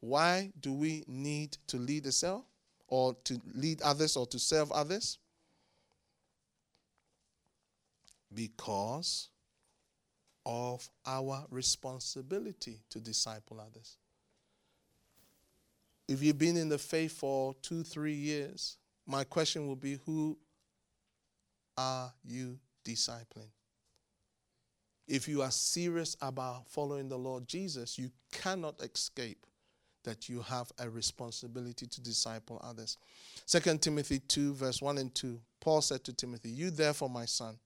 why 0.00 0.50
do 0.58 0.72
we 0.72 1.04
need 1.06 1.56
to 1.68 1.76
lead 1.76 2.04
a 2.06 2.10
cell 2.10 2.44
or 2.88 3.14
to 3.22 3.40
lead 3.54 3.80
others 3.82 4.16
or 4.16 4.26
to 4.26 4.38
serve 4.40 4.72
others? 4.72 5.18
Because 8.34 9.28
of 10.44 10.90
our 11.06 11.46
responsibility 11.48 12.80
to 12.90 12.98
disciple 12.98 13.60
others. 13.60 13.96
If 16.08 16.20
you've 16.20 16.36
been 16.36 16.56
in 16.56 16.68
the 16.68 16.78
faith 16.78 17.12
for 17.12 17.54
two, 17.62 17.84
three 17.84 18.14
years, 18.14 18.76
my 19.06 19.22
question 19.22 19.68
will 19.68 19.76
be 19.76 20.00
who 20.04 20.36
are 21.78 22.12
you 22.24 22.58
discipling? 22.84 23.53
If 25.06 25.28
you 25.28 25.42
are 25.42 25.50
serious 25.50 26.16
about 26.20 26.68
following 26.68 27.08
the 27.08 27.18
Lord 27.18 27.46
Jesus, 27.46 27.98
you 27.98 28.10
cannot 28.32 28.80
escape 28.80 29.46
that 30.04 30.28
you 30.28 30.40
have 30.42 30.70
a 30.78 30.88
responsibility 30.88 31.86
to 31.86 32.00
disciple 32.00 32.60
others. 32.62 32.98
2 33.46 33.78
Timothy 33.78 34.18
2, 34.20 34.54
verse 34.54 34.80
1 34.80 34.98
and 34.98 35.14
2, 35.14 35.40
Paul 35.60 35.80
said 35.80 36.04
to 36.04 36.12
Timothy, 36.12 36.50
You 36.50 36.70
therefore, 36.70 37.10
my 37.10 37.24
son, 37.24 37.58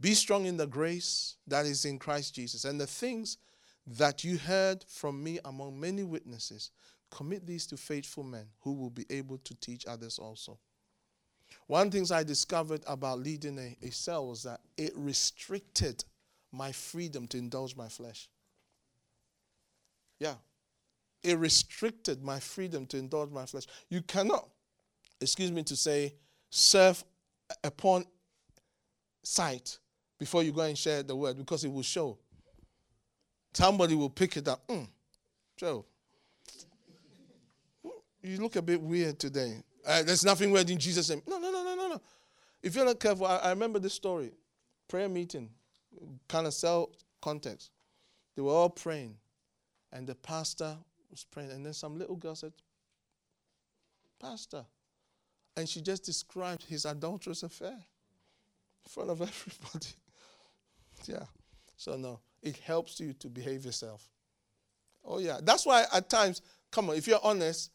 be 0.00 0.14
strong 0.14 0.46
in 0.46 0.56
the 0.56 0.66
grace 0.66 1.36
that 1.46 1.66
is 1.66 1.84
in 1.84 1.98
Christ 1.98 2.34
Jesus, 2.34 2.64
and 2.64 2.80
the 2.80 2.86
things 2.86 3.38
that 3.86 4.22
you 4.22 4.36
heard 4.36 4.84
from 4.86 5.22
me 5.22 5.38
among 5.44 5.78
many 5.80 6.04
witnesses, 6.04 6.70
commit 7.10 7.46
these 7.46 7.66
to 7.66 7.76
faithful 7.76 8.22
men 8.22 8.46
who 8.60 8.74
will 8.74 8.90
be 8.90 9.06
able 9.08 9.38
to 9.38 9.54
teach 9.54 9.86
others 9.86 10.18
also. 10.18 10.58
One 11.66 11.90
things 11.90 12.10
I 12.10 12.22
discovered 12.22 12.82
about 12.86 13.20
leading 13.20 13.58
a, 13.58 13.76
a 13.82 13.90
cell 13.90 14.26
was 14.26 14.42
that 14.42 14.60
it 14.76 14.92
restricted 14.94 16.04
my 16.52 16.72
freedom 16.72 17.26
to 17.28 17.38
indulge 17.38 17.76
my 17.76 17.88
flesh. 17.88 18.28
Yeah. 20.18 20.34
It 21.22 21.38
restricted 21.38 22.22
my 22.22 22.40
freedom 22.40 22.86
to 22.86 22.96
indulge 22.96 23.30
my 23.30 23.46
flesh. 23.46 23.64
You 23.88 24.02
cannot, 24.02 24.48
excuse 25.20 25.50
me 25.50 25.62
to 25.64 25.76
say, 25.76 26.14
serve 26.50 27.02
upon 27.64 28.04
sight 29.22 29.78
before 30.18 30.42
you 30.42 30.52
go 30.52 30.62
and 30.62 30.76
share 30.76 31.02
the 31.02 31.14
word 31.14 31.36
because 31.36 31.64
it 31.64 31.72
will 31.72 31.82
show. 31.82 32.18
Somebody 33.52 33.94
will 33.94 34.10
pick 34.10 34.36
it 34.36 34.46
up. 34.46 34.66
Mm, 34.68 34.88
Joe, 35.56 35.84
you 38.22 38.38
look 38.38 38.56
a 38.56 38.62
bit 38.62 38.80
weird 38.80 39.18
today. 39.18 39.62
Uh, 39.86 40.02
there's 40.02 40.24
nothing 40.24 40.50
weird 40.50 40.68
in 40.70 40.78
Jesus' 40.78 41.08
name. 41.10 41.22
No, 41.26 41.38
no, 41.38 41.50
no, 41.50 41.64
no, 41.64 41.74
no, 41.74 41.88
no. 41.88 42.00
If 42.62 42.74
you're 42.74 42.84
not 42.84 43.00
careful, 43.00 43.26
I, 43.26 43.36
I 43.38 43.50
remember 43.50 43.78
this 43.78 43.94
story. 43.94 44.32
Prayer 44.86 45.08
meeting, 45.08 45.50
kind 46.28 46.46
of 46.46 46.54
cell 46.54 46.90
context. 47.20 47.70
They 48.36 48.42
were 48.42 48.52
all 48.52 48.70
praying, 48.70 49.16
and 49.92 50.06
the 50.06 50.14
pastor 50.14 50.76
was 51.10 51.24
praying, 51.24 51.50
and 51.50 51.64
then 51.64 51.72
some 51.72 51.98
little 51.98 52.16
girl 52.16 52.34
said, 52.34 52.52
Pastor. 54.20 54.64
And 55.56 55.68
she 55.68 55.80
just 55.80 56.04
described 56.04 56.64
his 56.64 56.84
adulterous 56.84 57.42
affair 57.42 57.72
in 57.72 58.90
front 58.90 59.10
of 59.10 59.20
everybody. 59.22 59.94
yeah. 61.06 61.24
So, 61.76 61.96
no, 61.96 62.20
it 62.42 62.56
helps 62.58 63.00
you 63.00 63.12
to 63.14 63.28
behave 63.28 63.64
yourself. 63.64 64.08
Oh, 65.04 65.18
yeah. 65.18 65.38
That's 65.42 65.66
why 65.66 65.84
at 65.92 66.08
times, 66.08 66.42
come 66.70 66.90
on, 66.90 66.96
if 66.96 67.06
you're 67.06 67.20
honest, 67.22 67.70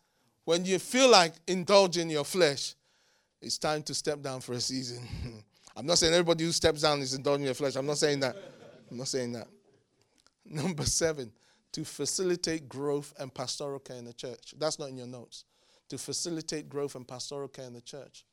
when 0.45 0.65
you 0.65 0.79
feel 0.79 1.09
like 1.09 1.33
indulging 1.47 2.09
your 2.09 2.25
flesh, 2.25 2.75
it's 3.41 3.57
time 3.57 3.83
to 3.83 3.93
step 3.93 4.21
down 4.21 4.41
for 4.41 4.53
a 4.53 4.59
season. 4.59 5.07
I'm 5.75 5.85
not 5.85 5.97
saying 5.97 6.13
everybody 6.13 6.43
who 6.43 6.51
steps 6.51 6.81
down 6.81 7.01
is 7.01 7.13
indulging 7.13 7.45
their 7.45 7.53
flesh. 7.53 7.75
I'm 7.75 7.85
not 7.85 7.97
saying 7.97 8.19
that. 8.19 8.35
I'm 8.91 8.97
not 8.97 9.07
saying 9.07 9.33
that. 9.33 9.47
Number 10.45 10.85
seven, 10.85 11.31
to 11.71 11.83
facilitate 11.83 12.69
growth 12.69 13.13
and 13.19 13.33
pastoral 13.33 13.79
care 13.79 13.97
in 13.97 14.05
the 14.05 14.13
church. 14.13 14.53
That's 14.57 14.77
not 14.77 14.89
in 14.89 14.97
your 14.97 15.07
notes. 15.07 15.45
To 15.89 15.97
facilitate 15.97 16.69
growth 16.69 16.95
and 16.95 17.07
pastoral 17.07 17.47
care 17.47 17.65
in 17.65 17.73
the 17.73 17.81
church. 17.81 18.25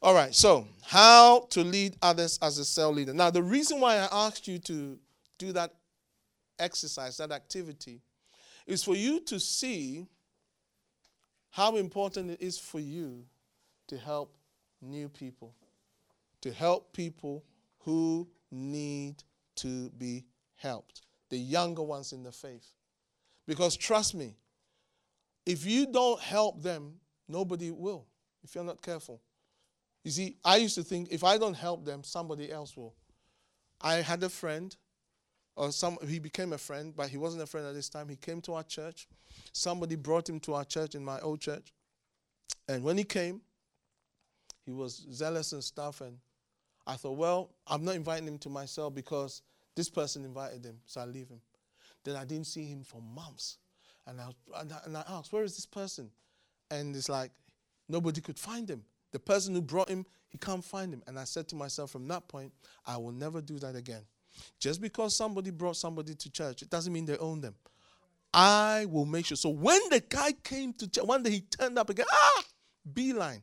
All 0.00 0.14
right, 0.14 0.34
so 0.34 0.66
how 0.84 1.46
to 1.50 1.64
lead 1.64 1.96
others 2.00 2.38
as 2.40 2.58
a 2.58 2.64
cell 2.64 2.92
leader. 2.92 3.12
Now, 3.12 3.30
the 3.30 3.42
reason 3.42 3.80
why 3.80 3.96
I 3.96 4.08
asked 4.10 4.46
you 4.46 4.58
to 4.60 4.98
do 5.38 5.52
that 5.52 5.74
exercise, 6.58 7.16
that 7.16 7.32
activity, 7.32 8.00
is 8.66 8.84
for 8.84 8.94
you 8.94 9.20
to 9.20 9.40
see 9.40 10.06
how 11.50 11.76
important 11.76 12.30
it 12.30 12.40
is 12.40 12.58
for 12.58 12.78
you 12.78 13.24
to 13.88 13.96
help 13.96 14.36
new 14.80 15.08
people 15.08 15.52
to 16.42 16.52
help 16.52 16.92
people 16.92 17.44
who 17.80 18.28
need 18.50 19.22
to 19.56 19.90
be 19.90 20.24
helped, 20.56 21.02
the 21.30 21.38
younger 21.38 21.82
ones 21.82 22.12
in 22.12 22.22
the 22.22 22.32
faith. 22.32 22.72
Because 23.46 23.76
trust 23.76 24.14
me, 24.14 24.36
if 25.46 25.66
you 25.66 25.86
don't 25.86 26.20
help 26.20 26.62
them, 26.62 27.00
Nobody 27.28 27.70
will 27.70 28.06
if 28.42 28.54
you're 28.54 28.64
not 28.64 28.80
careful. 28.80 29.20
You 30.02 30.10
see, 30.10 30.36
I 30.44 30.56
used 30.56 30.74
to 30.76 30.82
think 30.82 31.08
if 31.10 31.22
I 31.22 31.36
don't 31.36 31.54
help 31.54 31.84
them, 31.84 32.02
somebody 32.02 32.50
else 32.50 32.76
will. 32.76 32.94
I 33.80 33.96
had 33.96 34.22
a 34.22 34.28
friend, 34.28 34.74
or 35.54 35.70
some 35.70 35.98
he 36.06 36.18
became 36.18 36.52
a 36.52 36.58
friend, 36.58 36.94
but 36.96 37.08
he 37.10 37.18
wasn't 37.18 37.42
a 37.42 37.46
friend 37.46 37.66
at 37.66 37.74
this 37.74 37.88
time. 37.88 38.08
He 38.08 38.16
came 38.16 38.40
to 38.42 38.54
our 38.54 38.62
church. 38.62 39.06
Somebody 39.52 39.96
brought 39.96 40.28
him 40.28 40.40
to 40.40 40.54
our 40.54 40.64
church 40.64 40.94
in 40.94 41.04
my 41.04 41.20
old 41.20 41.40
church. 41.40 41.72
And 42.66 42.82
when 42.82 42.96
he 42.96 43.04
came, 43.04 43.42
he 44.64 44.72
was 44.72 45.06
zealous 45.12 45.52
and 45.52 45.62
stuff. 45.62 46.00
And 46.00 46.18
I 46.88 46.94
thought, 46.94 47.18
well, 47.18 47.50
I'm 47.66 47.84
not 47.84 47.94
inviting 47.94 48.26
him 48.26 48.38
to 48.38 48.48
my 48.48 48.64
cell 48.64 48.90
because 48.90 49.42
this 49.76 49.90
person 49.90 50.24
invited 50.24 50.64
him, 50.64 50.78
so 50.86 51.02
I 51.02 51.04
leave 51.04 51.28
him. 51.28 51.40
Then 52.02 52.16
I 52.16 52.24
didn't 52.24 52.46
see 52.46 52.64
him 52.64 52.82
for 52.82 53.02
months. 53.02 53.58
And 54.06 54.18
I, 54.20 54.30
and 54.86 54.96
I 54.96 55.04
asked, 55.06 55.32
where 55.32 55.44
is 55.44 55.54
this 55.54 55.66
person? 55.66 56.10
And 56.70 56.96
it's 56.96 57.10
like, 57.10 57.30
nobody 57.90 58.22
could 58.22 58.38
find 58.38 58.68
him. 58.68 58.84
The 59.12 59.18
person 59.18 59.54
who 59.54 59.60
brought 59.60 59.90
him, 59.90 60.06
he 60.28 60.38
can't 60.38 60.64
find 60.64 60.92
him. 60.92 61.02
And 61.06 61.18
I 61.18 61.24
said 61.24 61.46
to 61.48 61.56
myself 61.56 61.90
from 61.90 62.08
that 62.08 62.26
point, 62.26 62.52
I 62.86 62.96
will 62.96 63.12
never 63.12 63.42
do 63.42 63.58
that 63.58 63.76
again. 63.76 64.02
Just 64.58 64.80
because 64.80 65.14
somebody 65.14 65.50
brought 65.50 65.76
somebody 65.76 66.14
to 66.14 66.30
church, 66.30 66.62
it 66.62 66.70
doesn't 66.70 66.92
mean 66.92 67.04
they 67.04 67.18
own 67.18 67.42
them. 67.42 67.54
I 68.32 68.86
will 68.88 69.06
make 69.06 69.26
sure. 69.26 69.36
So 69.36 69.50
when 69.50 69.80
the 69.90 70.00
guy 70.00 70.32
came 70.42 70.72
to 70.74 70.88
church, 70.88 71.04
one 71.04 71.22
day 71.22 71.30
he 71.30 71.40
turned 71.40 71.78
up 71.78 71.90
again, 71.90 72.06
ah, 72.10 72.42
beeline. 72.94 73.42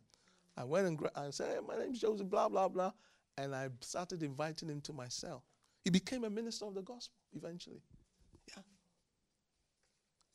I 0.58 0.64
went 0.64 0.88
and 0.88 1.00
I 1.16 1.30
said, 1.32 1.54
hey, 1.54 1.60
my 1.68 1.78
name's 1.78 2.00
Joseph, 2.00 2.30
blah, 2.30 2.50
blah, 2.50 2.70
blah. 2.70 2.92
And 3.38 3.54
I 3.54 3.70
started 3.82 4.24
inviting 4.24 4.70
him 4.70 4.82
to 4.82 4.94
my 4.94 5.08
cell. 5.08 5.44
He 5.84 5.90
became 5.90 6.24
a 6.24 6.30
minister 6.30 6.66
of 6.66 6.74
the 6.74 6.82
gospel 6.82 7.18
eventually. 7.36 7.82
Yeah. 8.48 8.64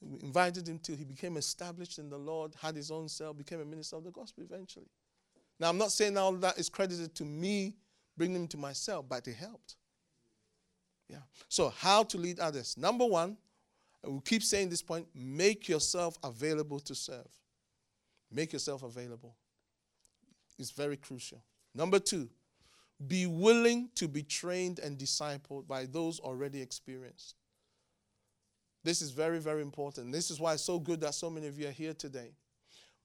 We 0.00 0.21
invited 0.21 0.69
him 0.69 0.78
till 0.78 0.97
he 0.97 1.04
became 1.04 1.37
established 1.37 1.99
in 1.99 2.09
the 2.09 2.19
Lord, 2.19 2.54
had 2.61 2.76
his 2.76 2.90
own 2.90 3.09
cell, 3.09 3.35
became 3.35 3.61
a 3.61 3.64
minister 3.64 3.97
of 3.97 4.04
the 4.04 4.11
gospel 4.11 4.45
eventually. 4.45 4.88
Now, 5.59 5.69
I'm 5.69 5.78
not 5.78 5.92
saying 5.92 6.16
all 6.16 6.33
that 6.33 6.59
is 6.59 6.69
credited 6.69 7.14
to 7.16 7.25
me 7.25 7.75
bringing 8.16 8.37
him 8.37 8.49
to 8.49 8.57
my 8.57 8.73
cell, 8.73 9.02
but 9.02 9.26
it 9.28 9.35
helped. 9.35 9.76
Yeah. 11.09 11.19
So, 11.49 11.71
how 11.71 12.04
to 12.04 12.19
lead 12.19 12.38
others? 12.38 12.76
Number 12.78 13.04
one, 13.04 13.37
we 14.07 14.21
keep 14.21 14.42
saying 14.42 14.71
this 14.71 14.83
point 14.83 15.07
make 15.14 15.69
yourself 15.69 16.19
available 16.23 16.80
to 16.80 16.95
serve. 16.95 17.28
Make 18.33 18.52
yourself 18.52 18.83
available. 18.83 19.35
It's 20.59 20.71
very 20.71 20.97
crucial. 20.97 21.42
Number 21.75 21.99
two, 21.99 22.28
be 23.07 23.26
willing 23.26 23.88
to 23.95 24.09
be 24.09 24.23
trained 24.23 24.78
and 24.78 24.99
discipled 24.99 25.66
by 25.66 25.87
those 25.87 26.21
already 26.21 26.61
experienced. 26.61 27.35
This 28.83 29.02
is 29.02 29.11
very, 29.11 29.38
very 29.38 29.62
important. 29.62 30.12
This 30.12 30.30
is 30.30 30.40
why 30.40 30.54
it's 30.54 30.62
so 30.62 30.78
good 30.78 31.00
that 31.02 31.14
so 31.14 31.30
many 31.30 31.47
of 31.47 31.59
you 31.59 31.69
are 31.69 31.73
here 31.73 31.95
today. 31.95 32.33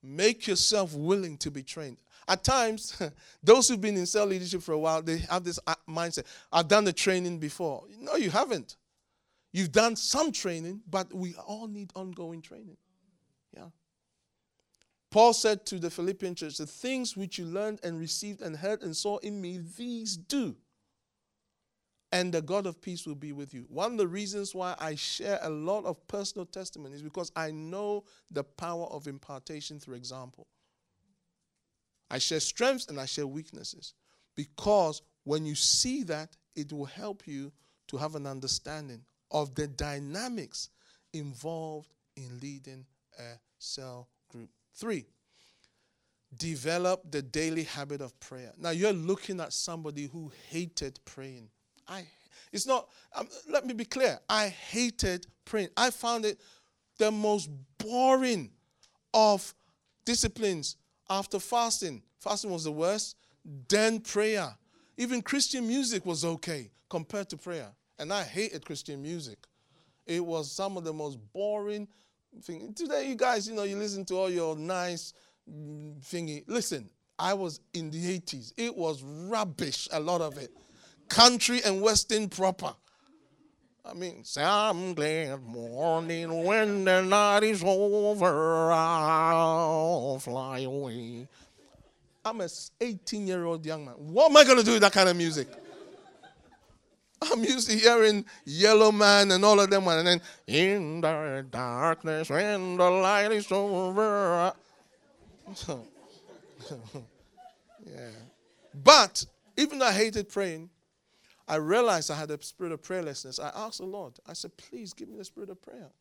Make 0.02 0.48
yourself 0.48 0.94
willing 0.94 1.38
to 1.38 1.52
be 1.52 1.64
trained. 1.64 1.98
At 2.28 2.44
times, 2.44 3.02
those 3.44 3.68
who've 3.68 3.82
been 3.82 3.98
in 3.98 4.06
cell 4.06 4.26
leadership 4.26 4.62
for 4.62 4.74
a 4.74 4.80
while, 4.80 5.02
they 5.02 5.20
have 5.30 5.44
this 5.44 5.60
uh, 5.66 5.76
mindset 5.90 6.26
I've 6.52 6.68
done 6.68 6.84
the 6.84 6.94
training 6.94 7.40
before. 7.40 7.84
No, 8.00 8.16
you 8.16 8.30
haven't. 8.30 8.78
You've 9.52 9.72
done 9.72 9.96
some 9.96 10.32
training, 10.32 10.82
but 10.90 11.14
we 11.14 11.34
all 11.36 11.68
need 11.68 11.92
ongoing 11.96 12.42
training. 12.42 12.78
Paul 15.16 15.32
said 15.32 15.66
to 15.68 15.80
the 15.80 15.90
Philippian 15.90 16.36
church, 16.36 16.58
The 16.58 16.66
things 16.66 17.16
which 17.16 17.40
you 17.40 17.46
learned 17.46 17.80
and 17.84 17.98
received 17.98 18.42
and 18.42 18.54
heard 18.54 18.84
and 18.84 18.94
saw 18.94 19.16
in 19.20 19.40
me, 19.40 19.62
these 19.78 20.18
do. 20.18 20.58
And 22.12 22.34
the 22.34 22.42
God 22.42 22.66
of 22.66 22.82
peace 22.82 23.08
will 23.08 23.16
be 23.16 23.32
with 23.32 23.54
you. 23.54 23.66
One 23.70 23.94
of 23.94 23.98
the 23.98 24.10
reasons 24.10 24.54
why 24.54 24.76
I 24.78 24.96
share 24.96 25.40
a 25.42 25.50
lot 25.50 25.86
of 25.86 26.06
personal 26.10 26.46
testimonies 26.46 27.02
because 27.02 27.32
I 27.34 27.52
know 27.52 28.04
the 28.30 28.44
power 28.44 28.88
of 28.88 29.08
impartation 29.08 29.80
through 29.80 29.96
example. 29.96 30.48
I 32.12 32.18
share 32.18 32.42
strengths 32.42 32.88
and 32.88 33.00
I 33.00 33.06
share 33.06 33.26
weaknesses 33.26 33.94
because 34.36 35.02
when 35.24 35.46
you 35.46 35.56
see 35.56 36.04
that, 36.04 36.36
it 36.58 36.74
will 36.74 36.84
help 36.84 37.26
you 37.26 37.54
to 37.88 37.96
have 37.96 38.16
an 38.16 38.28
understanding 38.28 39.06
of 39.32 39.56
the 39.56 39.68
dynamics 39.70 40.72
involved 41.14 41.94
in 42.18 42.38
leading 42.42 42.86
a 43.18 43.40
cell. 43.60 44.10
Three, 44.76 45.06
develop 46.38 47.10
the 47.10 47.22
daily 47.22 47.64
habit 47.64 48.02
of 48.02 48.18
prayer. 48.20 48.52
Now 48.58 48.72
you're 48.72 48.94
looking 48.94 49.40
at 49.40 49.54
somebody 49.54 50.08
who 50.08 50.32
hated 50.50 51.00
praying. 51.06 51.50
I 51.88 52.06
it's 52.52 52.68
not 52.68 52.90
um, 53.14 53.28
let 53.50 53.66
me 53.66 53.74
be 53.74 53.86
clear. 53.86 54.20
I 54.30 54.50
hated 54.50 55.28
praying. 55.46 55.70
I 55.78 55.92
found 55.92 56.26
it 56.26 56.40
the 56.98 57.12
most 57.12 57.50
boring 57.78 58.52
of 59.14 59.54
disciplines 60.06 60.78
after 61.10 61.40
fasting. 61.40 62.02
Fasting 62.20 62.52
was 62.52 62.64
the 62.64 62.72
worst, 62.72 63.18
then 63.68 64.00
prayer. 64.00 64.56
Even 64.98 65.22
Christian 65.22 65.68
music 65.68 66.06
was 66.06 66.24
okay 66.26 66.72
compared 66.90 67.30
to 67.30 67.38
prayer. 67.38 67.70
And 68.00 68.12
I 68.12 68.24
hated 68.24 68.66
Christian 68.66 69.02
music. 69.02 69.38
It 70.06 70.24
was 70.24 70.52
some 70.52 70.78
of 70.78 70.84
the 70.84 70.94
most 70.94 71.18
boring 71.34 71.88
thing. 72.42 72.74
Today, 72.74 73.08
you 73.08 73.16
guys, 73.16 73.48
you 73.48 73.56
know, 73.56 73.64
you 73.64 73.78
listen 73.78 74.06
to 74.06 74.16
all 74.16 74.30
your 74.30 74.56
nice 74.56 75.14
mm, 75.50 76.00
thingy. 76.02 76.44
Listen, 76.48 76.90
I 77.18 77.34
was 77.34 77.60
in 77.74 77.92
the 77.92 78.20
80s. 78.20 78.54
It 78.58 78.76
was 78.76 79.02
rubbish, 79.04 79.88
a 79.92 80.00
lot 80.00 80.22
of 80.22 80.38
it. 80.38 80.52
Country 81.10 81.62
and 81.64 81.82
Western 81.82 82.30
proper. 82.30 82.74
I 83.88 83.94
mean, 83.94 84.24
some 84.24 84.96
glad 84.96 85.44
morning 85.44 86.44
when 86.44 86.86
the 86.86 87.02
night 87.04 87.44
is 87.44 87.64
over, 87.64 88.72
I'll 88.72 90.18
fly 90.18 90.60
away. 90.60 91.28
I'm 92.26 92.42
a 92.42 92.48
18 92.82 93.28
year 93.28 93.46
old 93.46 93.64
young 93.64 93.86
man. 93.86 93.94
What 93.98 94.32
am 94.32 94.38
I 94.38 94.44
going 94.44 94.58
to 94.58 94.64
do 94.64 94.74
with 94.74 94.82
that 94.82 94.92
kind 94.94 95.08
of 95.08 95.16
music? 95.16 95.48
I'm 97.32 97.44
used 97.44 97.70
to 97.70 97.78
hearing 97.78 98.26
Yellowman 98.46 99.32
and 99.32 99.44
all 99.44 99.60
of 99.60 99.70
them, 99.70 99.88
and 99.88 100.08
then 100.08 100.22
in 100.48 101.02
the 101.02 101.46
darkness 101.50 102.30
when 102.30 102.78
the 102.78 102.90
light 102.90 103.32
is 103.32 103.52
over. 103.52 104.54
yeah. 107.86 108.10
But 108.84 109.26
even 109.58 109.80
though 109.80 109.86
I 109.86 109.94
hated 109.94 110.30
praying, 110.30 110.70
I 111.48 111.56
realized 111.56 112.10
I 112.10 112.16
had 112.16 112.32
a 112.32 112.42
spirit 112.42 112.74
of 112.74 112.82
prayerlessness. 112.82 113.40
I 113.40 113.52
asked 113.56 113.78
the 113.78 113.86
Lord, 113.86 114.14
I 114.26 114.34
said, 114.34 114.58
please 114.58 114.94
give 114.94 115.10
me 115.10 115.18
the 115.18 115.26
spirit 115.26 115.50
of 115.50 115.62
prayer. 115.62 115.92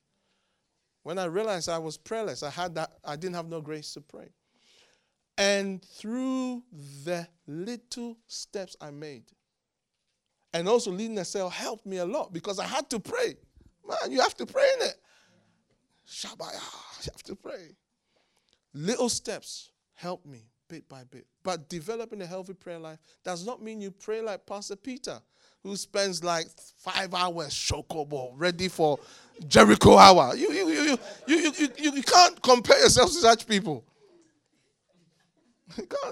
When 1.02 1.18
I 1.18 1.26
realized 1.26 1.68
I 1.68 1.78
was 1.78 1.98
prayerless, 1.98 2.42
I 2.42 2.50
had 2.50 2.74
that, 2.76 2.92
I 3.04 3.16
didn't 3.16 3.36
have 3.36 3.48
no 3.48 3.60
grace 3.60 3.92
to 3.94 4.00
pray. 4.00 4.30
And 5.36 5.84
through 5.84 6.62
the 7.04 7.28
little 7.46 8.16
steps 8.26 8.76
I 8.80 8.90
made, 8.90 9.24
and 10.54 10.68
also 10.68 10.90
leading 10.92 11.18
a 11.18 11.24
cell 11.24 11.50
helped 11.50 11.84
me 11.84 11.98
a 11.98 12.04
lot 12.06 12.32
because 12.32 12.58
I 12.60 12.64
had 12.64 12.88
to 12.90 13.00
pray. 13.00 13.34
Man, 13.86 14.12
you 14.12 14.20
have 14.20 14.36
to 14.36 14.46
pray 14.46 14.66
in 14.80 14.86
it. 14.86 14.94
Shabaya, 16.08 16.56
ah, 16.56 16.96
you 17.02 17.10
have 17.12 17.22
to 17.24 17.34
pray. 17.34 17.76
Little 18.72 19.08
steps 19.08 19.72
help 19.94 20.24
me 20.24 20.44
bit 20.68 20.88
by 20.88 21.02
bit. 21.10 21.26
But 21.42 21.68
developing 21.68 22.22
a 22.22 22.26
healthy 22.26 22.54
prayer 22.54 22.78
life 22.78 22.98
does 23.24 23.44
not 23.44 23.62
mean 23.62 23.80
you 23.80 23.90
pray 23.90 24.20
like 24.20 24.46
Pastor 24.46 24.76
Peter, 24.76 25.20
who 25.62 25.76
spends 25.76 26.22
like 26.22 26.46
five 26.78 27.12
hours 27.14 27.52
shokobo, 27.52 28.32
ready 28.36 28.68
for 28.68 28.98
Jericho 29.48 29.98
hour. 29.98 30.34
You, 30.36 30.52
you, 30.52 30.68
you, 30.68 30.98
you, 31.26 31.36
you, 31.36 31.68
you, 31.78 31.92
you 31.96 32.02
can't 32.02 32.40
compare 32.42 32.78
yourself 32.80 33.10
to 33.10 33.16
such 33.16 33.46
people. 33.46 33.84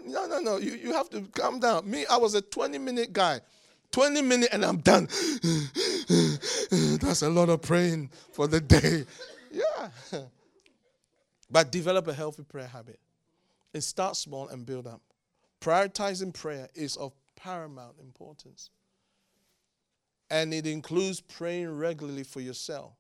No, 0.07 0.27
no, 0.27 0.41
no. 0.41 0.57
You, 0.57 0.73
you 0.73 0.93
have 0.93 1.11
to 1.11 1.21
calm 1.35 1.61
down. 1.61 1.89
Me, 1.89 2.05
I 2.11 2.17
was 2.17 2.35
a 2.35 2.43
20 2.43 2.79
minute 2.79 3.13
guy. 3.13 3.41
20 3.93 4.23
minutes 4.23 4.53
and 4.53 4.65
I'm 4.65 4.79
done. 4.79 5.07
That's 7.01 7.23
a 7.23 7.29
lot 7.29 7.49
of 7.49 7.63
praying 7.63 8.11
for 8.33 8.47
the 8.49 8.61
day. 8.61 9.05
Yeah. 9.51 9.91
But 11.53 11.71
develop 11.71 12.09
a 12.09 12.15
healthy 12.15 12.45
prayer 12.45 12.67
habit. 12.67 12.99
And 13.75 13.85
start 13.85 14.17
small 14.17 14.49
and 14.49 14.65
build 14.65 14.87
up. 14.87 15.03
Prioritizing 15.61 16.33
prayer 16.33 16.69
is 16.75 16.97
of 16.97 17.13
paramount 17.37 17.97
importance. 18.01 18.71
And 20.31 20.55
it 20.55 20.67
includes 20.67 21.21
praying 21.21 21.77
regularly 21.77 22.25
for 22.25 22.41
yourself. 22.41 22.95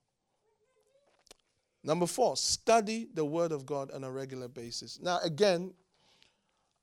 Number 1.83 2.07
four, 2.07 2.37
study 2.37 3.09
the 3.13 3.25
Word 3.25 3.53
of 3.53 3.65
God 3.65 3.91
on 3.91 4.05
a 4.05 4.11
regular 4.11 4.49
basis. 4.49 5.01
Now, 5.01 5.19
again, 5.25 5.73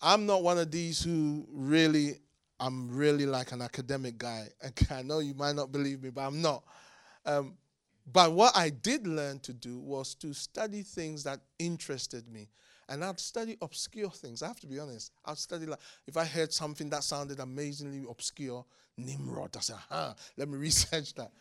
I'm 0.02 0.26
not 0.26 0.44
one 0.44 0.58
of 0.58 0.72
these 0.72 1.02
who 1.04 1.48
really 1.52 2.18
I'm 2.60 2.90
really 2.90 3.26
like 3.26 3.52
an 3.52 3.62
academic 3.62 4.18
guy. 4.18 4.48
I 4.92 5.02
know 5.02 5.20
you 5.20 5.34
might 5.34 5.56
not 5.56 5.72
believe 5.72 6.04
me, 6.04 6.10
but 6.10 6.22
I'm 6.22 6.42
not. 6.42 6.64
Um, 7.26 7.54
but 8.12 8.34
what 8.34 8.56
I 8.56 8.70
did 8.70 9.06
learn 9.08 9.40
to 9.40 9.54
do 9.54 9.80
was 9.80 10.16
to 10.16 10.34
study 10.34 10.82
things 10.82 11.24
that 11.24 11.40
interested 11.60 12.28
me. 12.28 12.50
And 12.88 13.04
I'd 13.06 13.20
study 13.20 13.56
obscure 13.62 14.10
things. 14.10 14.42
I 14.42 14.48
have 14.48 14.60
to 14.62 14.68
be 14.68 14.80
honest. 14.80 15.12
I'd 15.26 15.38
study 15.38 15.68
like 15.68 15.80
if 16.08 16.18
I 16.18 16.26
heard 16.26 16.52
something 16.52 16.90
that 16.90 17.04
sounded 17.04 17.40
amazingly 17.40 18.04
obscure, 18.10 18.66
Nimrod, 18.98 19.56
I 19.56 19.60
said, 19.60 19.76
huh, 19.90 20.14
let 20.38 20.50
me 20.50 20.58
research 20.60 21.14
that. 21.16 21.32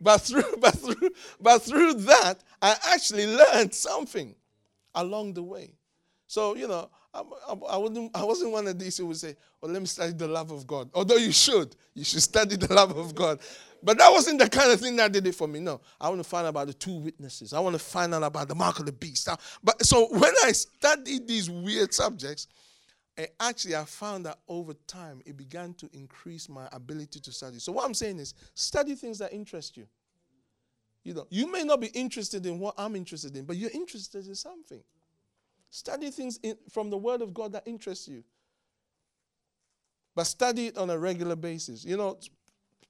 But 0.00 0.18
through 0.18 0.56
but 0.60 0.74
through 0.74 1.10
but 1.40 1.62
through 1.62 1.94
that, 1.94 2.36
I 2.60 2.76
actually 2.90 3.26
learned 3.26 3.74
something 3.74 4.34
along 4.94 5.34
the 5.34 5.42
way. 5.42 5.72
So, 6.26 6.54
you 6.54 6.68
know, 6.68 6.90
I, 7.48 7.54
I, 7.70 7.76
wouldn't, 7.76 8.16
I 8.16 8.24
wasn't 8.24 8.52
one 8.52 8.66
of 8.66 8.78
these 8.78 8.96
who 8.98 9.06
would 9.06 9.16
say, 9.16 9.36
well, 9.60 9.72
let 9.72 9.80
me 9.80 9.86
study 9.86 10.12
the 10.12 10.28
love 10.28 10.50
of 10.50 10.66
God. 10.66 10.90
Although 10.94 11.16
you 11.16 11.32
should. 11.32 11.74
You 11.94 12.04
should 12.04 12.22
study 12.22 12.56
the 12.56 12.72
love 12.72 12.96
of 12.96 13.14
God. 13.14 13.40
But 13.82 13.98
that 13.98 14.10
wasn't 14.10 14.40
the 14.40 14.48
kind 14.48 14.72
of 14.72 14.80
thing 14.80 14.96
that 14.96 15.12
did 15.12 15.26
it 15.26 15.34
for 15.34 15.46
me. 15.46 15.60
No, 15.60 15.80
I 16.00 16.08
want 16.08 16.20
to 16.20 16.28
find 16.28 16.46
out 16.46 16.50
about 16.50 16.66
the 16.66 16.74
two 16.74 16.94
witnesses. 16.94 17.52
I 17.52 17.60
want 17.60 17.74
to 17.74 17.78
find 17.78 18.14
out 18.14 18.22
about 18.22 18.48
the 18.48 18.54
mark 18.54 18.78
of 18.80 18.86
the 18.86 18.92
beast. 18.92 19.28
But 19.62 19.84
so 19.84 20.08
when 20.10 20.32
I 20.44 20.52
studied 20.52 21.28
these 21.28 21.48
weird 21.48 21.94
subjects, 21.94 22.48
eh, 23.16 23.26
actually 23.38 23.76
I 23.76 23.84
found 23.84 24.26
that 24.26 24.38
over 24.48 24.74
time 24.86 25.22
it 25.26 25.36
began 25.36 25.74
to 25.74 25.88
increase 25.92 26.48
my 26.48 26.68
ability 26.72 27.20
to 27.20 27.32
study. 27.32 27.58
So 27.58 27.72
what 27.72 27.84
I'm 27.84 27.94
saying 27.94 28.18
is 28.18 28.34
study 28.54 28.94
things 28.94 29.18
that 29.18 29.32
interest 29.32 29.76
you. 29.76 29.86
You 31.04 31.14
know, 31.14 31.26
you 31.30 31.50
may 31.50 31.62
not 31.62 31.80
be 31.80 31.86
interested 31.88 32.44
in 32.46 32.58
what 32.58 32.74
I'm 32.76 32.96
interested 32.96 33.36
in, 33.36 33.44
but 33.44 33.56
you're 33.56 33.70
interested 33.70 34.26
in 34.26 34.34
something. 34.34 34.82
Study 35.70 36.10
things 36.10 36.38
in, 36.42 36.56
from 36.70 36.90
the 36.90 36.96
Word 36.96 37.22
of 37.22 37.34
God 37.34 37.52
that 37.52 37.64
interests 37.66 38.08
you. 38.08 38.24
But 40.14 40.24
study 40.24 40.68
it 40.68 40.78
on 40.78 40.90
a 40.90 40.98
regular 40.98 41.36
basis. 41.36 41.84
You 41.84 41.96
know, 41.96 42.18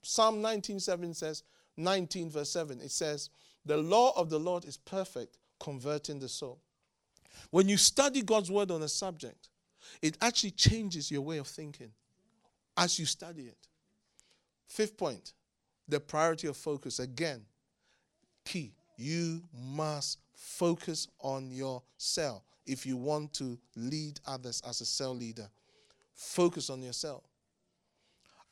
Psalm 0.02 0.40
19:7 0.40 1.14
says, 1.14 1.42
19 1.76 2.30
verse 2.30 2.50
7, 2.50 2.80
it 2.80 2.90
says, 2.90 3.30
The 3.64 3.76
law 3.76 4.12
of 4.16 4.30
the 4.30 4.38
Lord 4.38 4.64
is 4.64 4.76
perfect, 4.76 5.36
converting 5.60 6.18
the 6.18 6.28
soul. 6.28 6.60
When 7.50 7.68
you 7.68 7.76
study 7.76 8.22
God's 8.22 8.50
word 8.50 8.70
on 8.70 8.82
a 8.82 8.88
subject, 8.88 9.50
it 10.02 10.18
actually 10.20 10.50
changes 10.52 11.10
your 11.10 11.22
way 11.22 11.38
of 11.38 11.46
thinking 11.46 11.92
as 12.76 12.98
you 12.98 13.06
study 13.06 13.42
it. 13.42 13.68
Fifth 14.66 14.96
point, 14.96 15.32
the 15.86 16.00
priority 16.00 16.46
of 16.46 16.56
focus. 16.56 16.98
Again, 16.98 17.42
key. 18.44 18.72
You 18.96 19.42
must 19.54 20.18
focus 20.34 21.08
on 21.20 21.50
your 21.50 21.82
cell 21.96 22.44
if 22.68 22.86
you 22.86 22.96
want 22.96 23.32
to 23.34 23.58
lead 23.76 24.20
others 24.26 24.62
as 24.68 24.80
a 24.80 24.86
cell 24.86 25.14
leader. 25.14 25.48
Focus 26.14 26.70
on 26.70 26.82
your 26.82 26.92
cell. 26.92 27.24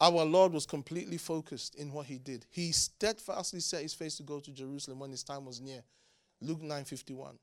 Our 0.01 0.25
Lord 0.25 0.53
was 0.53 0.67
completely 0.67 1.17
focused 1.17 1.75
in 1.75 1.91
what 1.91 2.07
he 2.07 2.19
did. 2.19 2.45
He 2.51 2.73
steadfastly 2.73 3.61
set 3.61 3.83
his 3.83 3.95
face 3.95 4.17
to 4.19 4.23
go 4.23 4.41
to 4.41 4.51
Jerusalem 4.51 4.99
when 4.99 5.11
his 5.11 5.23
time 5.23 5.47
was 5.47 5.61
near. 5.61 5.83
Luke 6.41 6.63
9:51. 6.63 7.39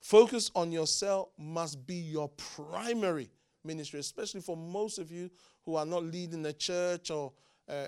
Focus 0.00 0.50
on 0.54 0.70
your 0.70 0.86
cell 0.86 1.32
must 1.36 1.84
be 1.86 1.94
your 1.94 2.28
primary 2.28 3.30
ministry, 3.64 4.00
especially 4.00 4.40
for 4.40 4.56
most 4.56 4.98
of 4.98 5.10
you 5.10 5.30
who 5.64 5.76
are 5.76 5.86
not 5.86 6.04
leading 6.04 6.44
a 6.46 6.52
church 6.52 7.10
or 7.10 7.32
uh, 7.68 7.86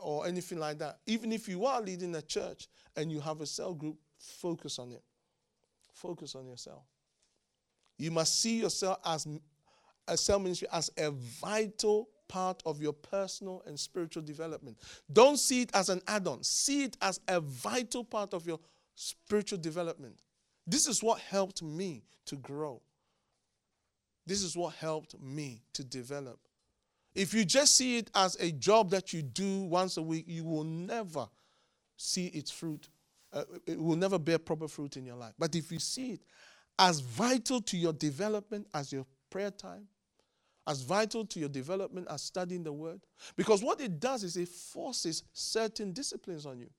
or 0.00 0.26
anything 0.26 0.58
like 0.58 0.78
that. 0.78 1.00
Even 1.06 1.32
if 1.32 1.48
you 1.48 1.66
are 1.66 1.80
leading 1.80 2.14
a 2.14 2.22
church 2.22 2.68
and 2.94 3.10
you 3.10 3.20
have 3.20 3.40
a 3.40 3.46
cell 3.46 3.74
group, 3.74 3.98
focus 4.18 4.78
on 4.78 4.92
it. 4.92 5.02
Focus 5.92 6.34
on 6.34 6.46
your 6.46 6.56
cell. 6.56 6.86
You 7.98 8.10
must 8.10 8.40
see 8.40 8.60
yourself 8.60 8.98
as 9.04 9.26
a 10.08 10.16
cell 10.16 10.38
ministry 10.38 10.68
as 10.72 10.90
a 10.96 11.10
vital 11.10 12.08
part 12.28 12.62
of 12.66 12.80
your 12.80 12.92
personal 12.92 13.62
and 13.66 13.78
spiritual 13.78 14.22
development. 14.22 14.78
Don't 15.12 15.38
see 15.38 15.62
it 15.62 15.70
as 15.74 15.88
an 15.88 16.00
add 16.06 16.26
on, 16.26 16.42
see 16.42 16.84
it 16.84 16.96
as 17.00 17.20
a 17.28 17.40
vital 17.40 18.04
part 18.04 18.34
of 18.34 18.46
your 18.46 18.58
spiritual 18.94 19.58
development. 19.58 20.22
This 20.66 20.86
is 20.86 21.02
what 21.02 21.20
helped 21.20 21.62
me 21.62 22.02
to 22.26 22.36
grow. 22.36 22.82
This 24.26 24.42
is 24.42 24.56
what 24.56 24.74
helped 24.74 25.20
me 25.20 25.62
to 25.74 25.84
develop. 25.84 26.40
If 27.14 27.32
you 27.32 27.44
just 27.44 27.76
see 27.76 27.98
it 27.98 28.10
as 28.14 28.36
a 28.36 28.50
job 28.50 28.90
that 28.90 29.12
you 29.12 29.22
do 29.22 29.62
once 29.62 29.96
a 29.96 30.02
week, 30.02 30.24
you 30.26 30.44
will 30.44 30.64
never 30.64 31.28
see 31.96 32.26
its 32.26 32.50
fruit. 32.50 32.88
Uh, 33.32 33.44
it 33.66 33.80
will 33.80 33.96
never 33.96 34.18
bear 34.18 34.38
proper 34.38 34.68
fruit 34.68 34.96
in 34.96 35.06
your 35.06 35.16
life. 35.16 35.34
But 35.38 35.54
if 35.54 35.70
you 35.70 35.78
see 35.78 36.12
it 36.12 36.20
as 36.78 37.00
vital 37.00 37.60
to 37.62 37.76
your 37.76 37.92
development 37.92 38.66
as 38.74 38.92
your 38.92 39.06
prayer 39.30 39.50
time, 39.50 39.86
as 40.66 40.82
vital 40.82 41.24
to 41.24 41.40
your 41.40 41.48
development 41.48 42.06
as 42.10 42.22
studying 42.22 42.62
the 42.62 42.72
word, 42.72 43.00
because 43.36 43.62
what 43.62 43.80
it 43.80 44.00
does 44.00 44.24
is 44.24 44.36
it 44.36 44.48
forces 44.48 45.22
certain 45.32 45.92
disciplines 45.92 46.44
on 46.46 46.58
you. 46.58 46.70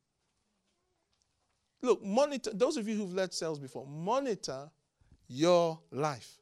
Look, 1.81 2.03
monitor, 2.03 2.51
those 2.53 2.77
of 2.77 2.87
you 2.87 2.95
who've 2.95 3.13
led 3.13 3.33
cells 3.33 3.59
before, 3.59 3.85
monitor 3.85 4.69
your 5.27 5.79
life. 5.91 6.39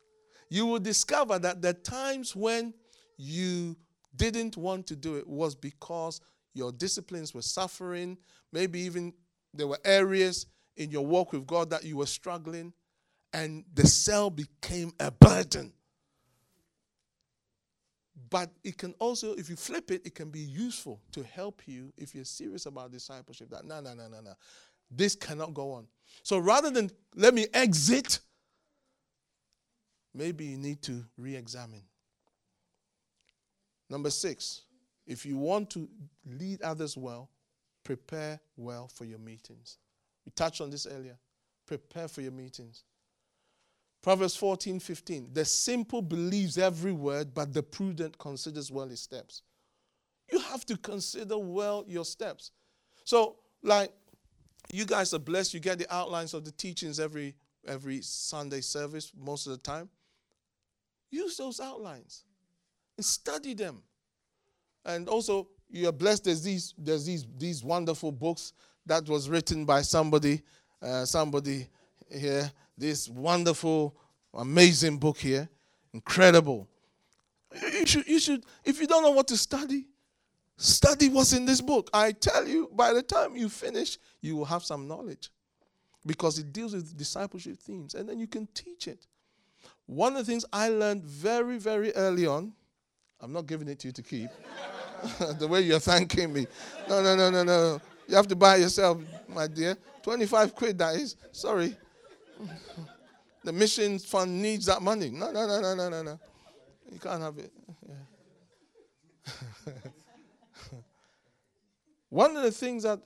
You 0.49 0.65
will 0.65 0.79
discover 0.79 1.39
that 1.39 1.61
the 1.61 1.73
times 1.73 2.35
when 2.35 2.73
you 3.17 3.75
didn't 4.15 4.57
want 4.57 4.87
to 4.87 4.95
do 4.95 5.15
it 5.15 5.27
was 5.27 5.55
because 5.55 6.21
your 6.53 6.71
disciplines 6.71 7.33
were 7.33 7.41
suffering. 7.41 8.17
Maybe 8.53 8.79
even 8.81 9.13
there 9.53 9.67
were 9.67 9.79
areas 9.83 10.45
in 10.77 10.91
your 10.91 11.05
walk 11.05 11.33
with 11.33 11.45
God 11.45 11.69
that 11.69 11.83
you 11.83 11.97
were 11.97 12.05
struggling, 12.05 12.73
and 13.33 13.65
the 13.73 13.88
cell 13.88 14.29
became 14.29 14.93
a 14.99 15.11
burden. 15.11 15.73
But 18.29 18.49
it 18.63 18.77
can 18.77 18.93
also, 18.99 19.33
if 19.33 19.49
you 19.49 19.55
flip 19.55 19.91
it, 19.91 20.05
it 20.05 20.15
can 20.15 20.29
be 20.29 20.39
useful 20.39 21.01
to 21.11 21.23
help 21.23 21.63
you 21.67 21.93
if 21.97 22.15
you're 22.15 22.25
serious 22.25 22.65
about 22.65 22.91
discipleship. 22.91 23.49
That 23.49 23.65
no, 23.65 23.81
no, 23.81 23.93
no, 23.93 24.07
no, 24.07 24.21
no. 24.21 24.33
This 24.89 25.15
cannot 25.15 25.53
go 25.53 25.71
on. 25.73 25.88
So 26.23 26.38
rather 26.38 26.69
than 26.69 26.89
let 27.15 27.33
me 27.33 27.47
exit, 27.53 28.19
maybe 30.13 30.45
you 30.45 30.57
need 30.57 30.81
to 30.83 31.05
re 31.17 31.35
examine. 31.35 31.83
Number 33.89 34.09
six, 34.09 34.61
if 35.05 35.25
you 35.25 35.38
want 35.38 35.69
to 35.71 35.88
lead 36.25 36.61
others 36.61 36.97
well, 36.97 37.29
prepare 37.83 38.39
well 38.57 38.88
for 38.88 39.05
your 39.05 39.19
meetings. 39.19 39.77
We 40.25 40.31
touched 40.31 40.61
on 40.61 40.71
this 40.71 40.88
earlier. 40.88 41.17
Prepare 41.67 42.07
for 42.07 42.21
your 42.21 42.31
meetings. 42.31 42.83
Proverbs 44.05 44.35
14 44.35 44.79
15. 44.79 45.29
The 45.33 45.43
simple 45.43 45.99
believes 45.99 46.59
every 46.59 46.91
word, 46.91 47.33
but 47.33 47.51
the 47.51 47.63
prudent 47.63 48.15
considers 48.19 48.71
well 48.71 48.87
his 48.87 49.01
steps. 49.01 49.41
You 50.31 50.37
have 50.37 50.63
to 50.67 50.77
consider 50.77 51.39
well 51.39 51.83
your 51.87 52.05
steps. 52.05 52.51
So, 53.03 53.37
like, 53.63 53.91
you 54.71 54.85
guys 54.85 55.15
are 55.15 55.19
blessed. 55.19 55.55
You 55.55 55.59
get 55.59 55.79
the 55.79 55.91
outlines 55.91 56.35
of 56.35 56.45
the 56.45 56.51
teachings 56.51 56.99
every 56.99 57.33
every 57.67 58.03
Sunday 58.03 58.61
service 58.61 59.11
most 59.19 59.47
of 59.47 59.53
the 59.53 59.57
time. 59.57 59.89
Use 61.09 61.35
those 61.37 61.59
outlines 61.59 62.25
and 62.97 63.05
study 63.07 63.55
them. 63.55 63.81
And 64.85 65.09
also, 65.09 65.47
you 65.67 65.89
are 65.89 65.91
blessed. 65.91 66.25
There's 66.25 66.43
these 66.43 66.75
there's 66.77 67.07
these 67.07 67.25
these 67.39 67.63
wonderful 67.63 68.11
books 68.11 68.53
that 68.85 69.09
was 69.09 69.31
written 69.31 69.65
by 69.65 69.81
somebody 69.81 70.43
uh, 70.79 71.05
somebody 71.05 71.69
here. 72.11 72.51
This 72.77 73.07
wonderful, 73.07 73.95
amazing 74.33 74.97
book 74.97 75.17
here, 75.17 75.49
incredible. 75.93 76.67
You 77.53 77.85
should 77.85 78.07
you 78.07 78.19
should 78.19 78.43
if 78.65 78.81
you 78.81 78.87
don't 78.87 79.03
know 79.03 79.11
what 79.11 79.27
to 79.29 79.37
study, 79.37 79.87
Study 80.57 81.09
what's 81.09 81.33
in 81.33 81.45
this 81.45 81.59
book. 81.59 81.89
I 81.93 82.13
tell 82.13 82.47
you, 82.47 82.69
by 82.73 82.93
the 82.93 83.01
time 83.03 83.35
you 83.35 83.49
finish, 83.49 83.97
you 84.21 84.37
will 84.37 84.45
have 84.45 84.63
some 84.63 84.87
knowledge 84.87 85.29
because 86.05 86.39
it 86.39 86.53
deals 86.53 86.73
with 86.73 86.95
discipleship 86.95 87.59
themes 87.59 87.93
and 87.93 88.07
then 88.07 88.19
you 88.19 88.27
can 88.27 88.47
teach 88.53 88.87
it. 88.87 89.05
One 89.85 90.13
of 90.13 90.25
the 90.25 90.31
things 90.31 90.45
I 90.53 90.69
learned 90.69 91.03
very, 91.03 91.57
very 91.57 91.93
early 91.93 92.25
on, 92.25 92.53
I'm 93.19 93.33
not 93.33 93.47
giving 93.47 93.67
it 93.67 93.79
to 93.79 93.87
you 93.89 93.91
to 93.93 94.01
keep, 94.01 94.29
the 95.39 95.47
way 95.47 95.61
you're 95.61 95.79
thanking 95.79 96.31
me. 96.31 96.47
No, 96.87 97.03
no, 97.03 97.15
no, 97.15 97.29
no, 97.29 97.43
no. 97.43 97.81
You 98.07 98.15
have 98.15 98.27
to 98.27 98.35
buy 98.35 98.57
yourself, 98.57 99.01
my 99.27 99.47
dear. 99.47 99.75
25 100.03 100.55
quid, 100.55 100.77
that 100.77 100.95
is. 100.95 101.15
Sorry. 101.31 101.75
The 103.43 103.53
mission 103.53 103.99
fund 103.99 104.41
needs 104.41 104.65
that 104.65 104.81
money. 104.81 105.09
No, 105.09 105.31
no, 105.31 105.47
no, 105.47 105.61
no, 105.61 105.75
no, 105.75 105.89
no, 105.89 106.03
no. 106.03 106.19
You 106.91 106.99
can't 106.99 107.21
have 107.21 107.37
it. 107.37 107.51
Yeah. 107.87 109.73
One 112.09 112.35
of 112.37 112.43
the 112.43 112.51
things 112.51 112.83
that 112.83 112.99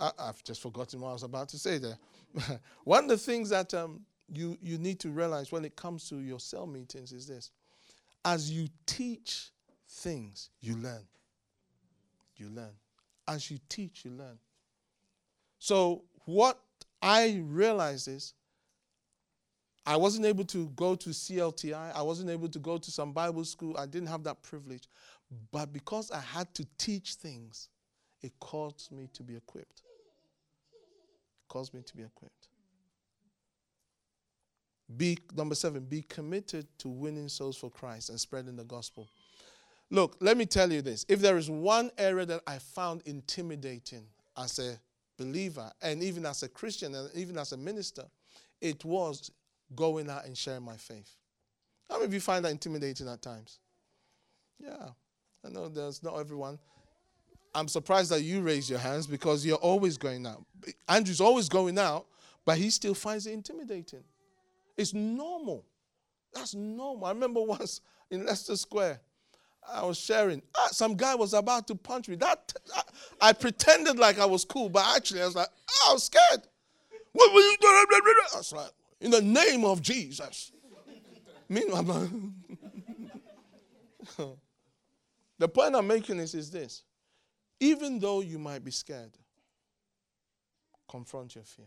I, 0.00 0.10
have 0.18 0.42
just 0.44 0.60
forgotten 0.60 1.00
what 1.00 1.10
I 1.10 1.12
was 1.12 1.22
about 1.22 1.48
to 1.50 1.58
say 1.58 1.78
there. 1.78 1.98
One 2.84 3.04
of 3.04 3.10
the 3.10 3.16
things 3.16 3.50
that 3.50 3.72
um, 3.74 4.00
you, 4.32 4.58
you 4.60 4.78
need 4.78 5.00
to 5.00 5.10
realize 5.10 5.52
when 5.52 5.64
it 5.64 5.76
comes 5.76 6.08
to 6.08 6.16
your 6.16 6.40
cell 6.40 6.66
meetings 6.66 7.12
is 7.12 7.26
this 7.26 7.50
as 8.24 8.50
you 8.50 8.68
teach 8.86 9.50
things, 9.88 10.50
you 10.60 10.76
learn. 10.76 11.06
You 12.36 12.48
learn. 12.48 12.72
As 13.28 13.50
you 13.50 13.58
teach, 13.68 14.04
you 14.04 14.10
learn. 14.10 14.38
So, 15.58 16.04
what 16.24 16.58
I 17.00 17.42
realize 17.44 18.08
is 18.08 18.34
I 19.86 19.96
wasn't 19.96 20.24
able 20.24 20.44
to 20.44 20.68
go 20.70 20.94
to 20.94 21.10
CLTI, 21.10 21.94
I 21.94 22.02
wasn't 22.02 22.30
able 22.30 22.48
to 22.48 22.58
go 22.58 22.78
to 22.78 22.90
some 22.90 23.12
Bible 23.12 23.44
school, 23.44 23.76
I 23.76 23.86
didn't 23.86 24.08
have 24.08 24.24
that 24.24 24.42
privilege. 24.42 24.88
But 25.50 25.72
because 25.72 26.10
I 26.10 26.20
had 26.20 26.52
to 26.54 26.66
teach 26.78 27.14
things, 27.14 27.68
it 28.22 28.32
caused 28.40 28.90
me 28.92 29.08
to 29.12 29.22
be 29.22 29.36
equipped. 29.36 29.82
It 30.72 31.48
caused 31.48 31.74
me 31.74 31.82
to 31.82 31.96
be 31.96 32.02
equipped. 32.02 32.48
Be 34.96 35.18
number 35.34 35.54
seven, 35.54 35.84
be 35.84 36.02
committed 36.02 36.66
to 36.78 36.88
winning 36.88 37.28
souls 37.28 37.56
for 37.56 37.70
Christ 37.70 38.10
and 38.10 38.20
spreading 38.20 38.56
the 38.56 38.64
gospel. 38.64 39.08
Look, 39.90 40.16
let 40.20 40.36
me 40.36 40.46
tell 40.46 40.72
you 40.72 40.82
this. 40.82 41.04
If 41.08 41.20
there 41.20 41.36
is 41.36 41.50
one 41.50 41.90
area 41.98 42.26
that 42.26 42.42
I 42.46 42.58
found 42.58 43.02
intimidating 43.06 44.06
as 44.36 44.58
a 44.58 44.78
believer 45.16 45.70
and 45.82 46.02
even 46.02 46.26
as 46.26 46.42
a 46.42 46.48
Christian 46.48 46.94
and 46.94 47.10
even 47.14 47.38
as 47.38 47.52
a 47.52 47.56
minister, 47.56 48.04
it 48.60 48.84
was 48.84 49.30
going 49.76 50.10
out 50.10 50.24
and 50.24 50.36
sharing 50.36 50.64
my 50.64 50.76
faith. 50.76 51.16
How 51.88 51.96
many 51.96 52.06
of 52.06 52.14
you 52.14 52.20
find 52.20 52.44
that 52.44 52.52
intimidating 52.52 53.08
at 53.08 53.22
times? 53.22 53.58
Yeah. 54.58 54.88
I 55.44 55.50
know 55.50 55.68
there's 55.68 56.02
not 56.02 56.18
everyone. 56.18 56.58
I'm 57.54 57.68
surprised 57.68 58.10
that 58.10 58.22
you 58.22 58.40
raise 58.40 58.68
your 58.68 58.78
hands 58.78 59.06
because 59.06 59.46
you're 59.46 59.56
always 59.56 59.96
going 59.96 60.26
out. 60.26 60.44
Andrew's 60.88 61.20
always 61.20 61.48
going 61.48 61.78
out, 61.78 62.06
but 62.44 62.58
he 62.58 62.70
still 62.70 62.94
finds 62.94 63.26
it 63.26 63.32
intimidating. 63.32 64.02
It's 64.76 64.92
normal. 64.92 65.64
That's 66.32 66.54
normal. 66.54 67.06
I 67.06 67.10
remember 67.10 67.42
once 67.44 67.80
in 68.10 68.26
Leicester 68.26 68.56
Square, 68.56 69.00
I 69.72 69.84
was 69.84 69.98
sharing. 69.98 70.42
Ah, 70.56 70.68
some 70.72 70.94
guy 70.94 71.14
was 71.14 71.32
about 71.32 71.66
to 71.68 71.74
punch 71.74 72.08
me. 72.08 72.16
That 72.16 72.52
I, 72.74 72.82
I, 73.28 73.32
pretended 73.32 73.98
like 73.98 74.18
I 74.18 74.26
was 74.26 74.44
cool, 74.44 74.68
but 74.68 74.84
actually 74.96 75.22
I 75.22 75.26
was 75.26 75.36
like, 75.36 75.48
oh, 75.70 75.86
I 75.90 75.92
was 75.94 76.04
scared. 76.04 76.42
What 77.12 77.32
were 77.32 77.40
you 77.40 77.56
doing? 77.60 77.86
I 78.34 78.36
was 78.36 78.52
like, 78.52 78.70
in 79.00 79.10
the 79.10 79.22
name 79.22 79.64
of 79.64 79.82
Jesus. 79.82 80.52
Meanwhile, 81.48 82.08
the 85.38 85.48
point 85.48 85.76
I'm 85.76 85.86
making 85.86 86.18
is, 86.18 86.34
is 86.34 86.50
this. 86.50 86.82
Even 87.60 87.98
though 87.98 88.20
you 88.20 88.38
might 88.38 88.64
be 88.64 88.70
scared, 88.70 89.12
confront 90.88 91.34
your 91.34 91.44
fear. 91.44 91.66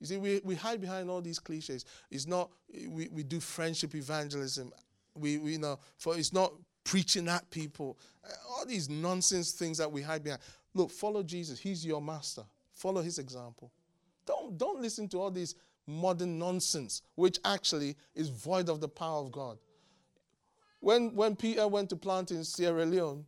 You 0.00 0.06
see, 0.06 0.16
we, 0.16 0.40
we 0.42 0.54
hide 0.56 0.80
behind 0.80 1.08
all 1.08 1.20
these 1.20 1.38
cliches. 1.38 1.84
It's 2.10 2.26
not, 2.26 2.50
we, 2.88 3.08
we 3.08 3.22
do 3.22 3.38
friendship 3.38 3.94
evangelism. 3.94 4.72
We, 5.14 5.38
we 5.38 5.58
know, 5.58 5.78
for 5.96 6.16
it's 6.16 6.32
not 6.32 6.52
preaching 6.82 7.28
at 7.28 7.48
people. 7.50 7.98
Uh, 8.24 8.32
all 8.50 8.66
these 8.66 8.88
nonsense 8.90 9.52
things 9.52 9.78
that 9.78 9.90
we 9.90 10.02
hide 10.02 10.24
behind. 10.24 10.42
Look, 10.74 10.90
follow 10.90 11.22
Jesus. 11.22 11.60
He's 11.60 11.86
your 11.86 12.02
master. 12.02 12.42
Follow 12.72 13.00
his 13.02 13.18
example. 13.18 13.70
Don't, 14.26 14.56
don't 14.58 14.80
listen 14.80 15.08
to 15.08 15.20
all 15.20 15.30
these 15.30 15.54
modern 15.86 16.38
nonsense, 16.38 17.02
which 17.14 17.38
actually 17.44 17.96
is 18.14 18.28
void 18.28 18.68
of 18.68 18.80
the 18.80 18.88
power 18.88 19.20
of 19.20 19.32
God. 19.32 19.58
When, 20.80 21.14
when 21.14 21.36
Peter 21.36 21.66
went 21.68 21.90
to 21.90 21.96
plant 21.96 22.30
in 22.30 22.44
Sierra 22.44 22.84
Leone, 22.84 23.24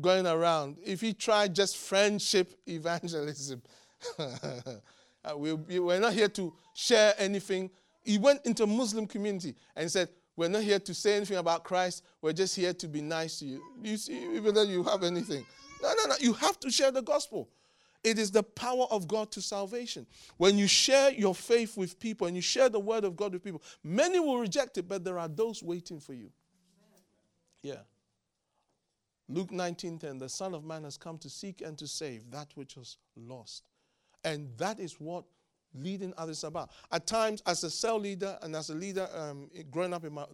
going 0.00 0.26
around, 0.26 0.78
if 0.84 1.00
he 1.00 1.12
tried 1.12 1.54
just 1.54 1.76
friendship 1.76 2.52
evangelism, 2.66 3.62
Uh, 5.26 5.36
we, 5.36 5.52
we're 5.80 6.00
not 6.00 6.12
here 6.12 6.28
to 6.28 6.52
share 6.74 7.14
anything. 7.18 7.70
He 8.04 8.18
went 8.18 8.46
into 8.46 8.62
a 8.62 8.66
Muslim 8.66 9.06
community 9.06 9.56
and 9.74 9.90
said, 9.90 10.08
We're 10.36 10.48
not 10.48 10.62
here 10.62 10.78
to 10.78 10.94
say 10.94 11.16
anything 11.16 11.38
about 11.38 11.64
Christ. 11.64 12.04
We're 12.22 12.32
just 12.32 12.54
here 12.54 12.72
to 12.74 12.88
be 12.88 13.00
nice 13.00 13.40
to 13.40 13.46
you. 13.46 13.62
You 13.82 13.96
see, 13.96 14.36
even 14.36 14.54
though 14.54 14.62
you 14.62 14.84
have 14.84 15.02
anything. 15.02 15.44
No, 15.82 15.92
no, 15.98 16.06
no. 16.06 16.14
You 16.20 16.32
have 16.34 16.60
to 16.60 16.70
share 16.70 16.92
the 16.92 17.02
gospel. 17.02 17.48
It 18.06 18.20
is 18.20 18.30
the 18.30 18.44
power 18.44 18.86
of 18.92 19.08
God 19.08 19.32
to 19.32 19.42
salvation. 19.42 20.06
When 20.36 20.56
you 20.56 20.68
share 20.68 21.10
your 21.10 21.34
faith 21.34 21.76
with 21.76 21.98
people 21.98 22.28
and 22.28 22.36
you 22.36 22.40
share 22.40 22.68
the 22.68 22.78
word 22.78 23.02
of 23.02 23.16
God 23.16 23.32
with 23.32 23.42
people, 23.42 23.64
many 23.82 24.20
will 24.20 24.38
reject 24.38 24.78
it, 24.78 24.86
but 24.86 25.02
there 25.02 25.18
are 25.18 25.26
those 25.26 25.60
waiting 25.60 25.98
for 25.98 26.14
you. 26.14 26.30
Yeah. 27.64 27.80
Luke 29.28 29.50
19:10, 29.50 30.20
the 30.20 30.28
Son 30.28 30.54
of 30.54 30.64
Man 30.64 30.84
has 30.84 30.96
come 30.96 31.18
to 31.18 31.28
seek 31.28 31.62
and 31.62 31.76
to 31.78 31.88
save 31.88 32.30
that 32.30 32.46
which 32.54 32.76
was 32.76 32.96
lost. 33.16 33.64
And 34.22 34.56
that 34.56 34.78
is 34.78 35.00
what 35.00 35.24
leading 35.74 36.14
others 36.16 36.44
about. 36.44 36.70
At 36.92 37.08
times, 37.08 37.42
as 37.44 37.64
a 37.64 37.70
cell 37.70 37.98
leader 37.98 38.38
and 38.42 38.54
as 38.54 38.70
a 38.70 38.74
leader 38.76 39.08
um, 39.16 39.50
growing 39.72 39.92
up 39.92 40.04
in 40.04 40.12
my 40.12 40.26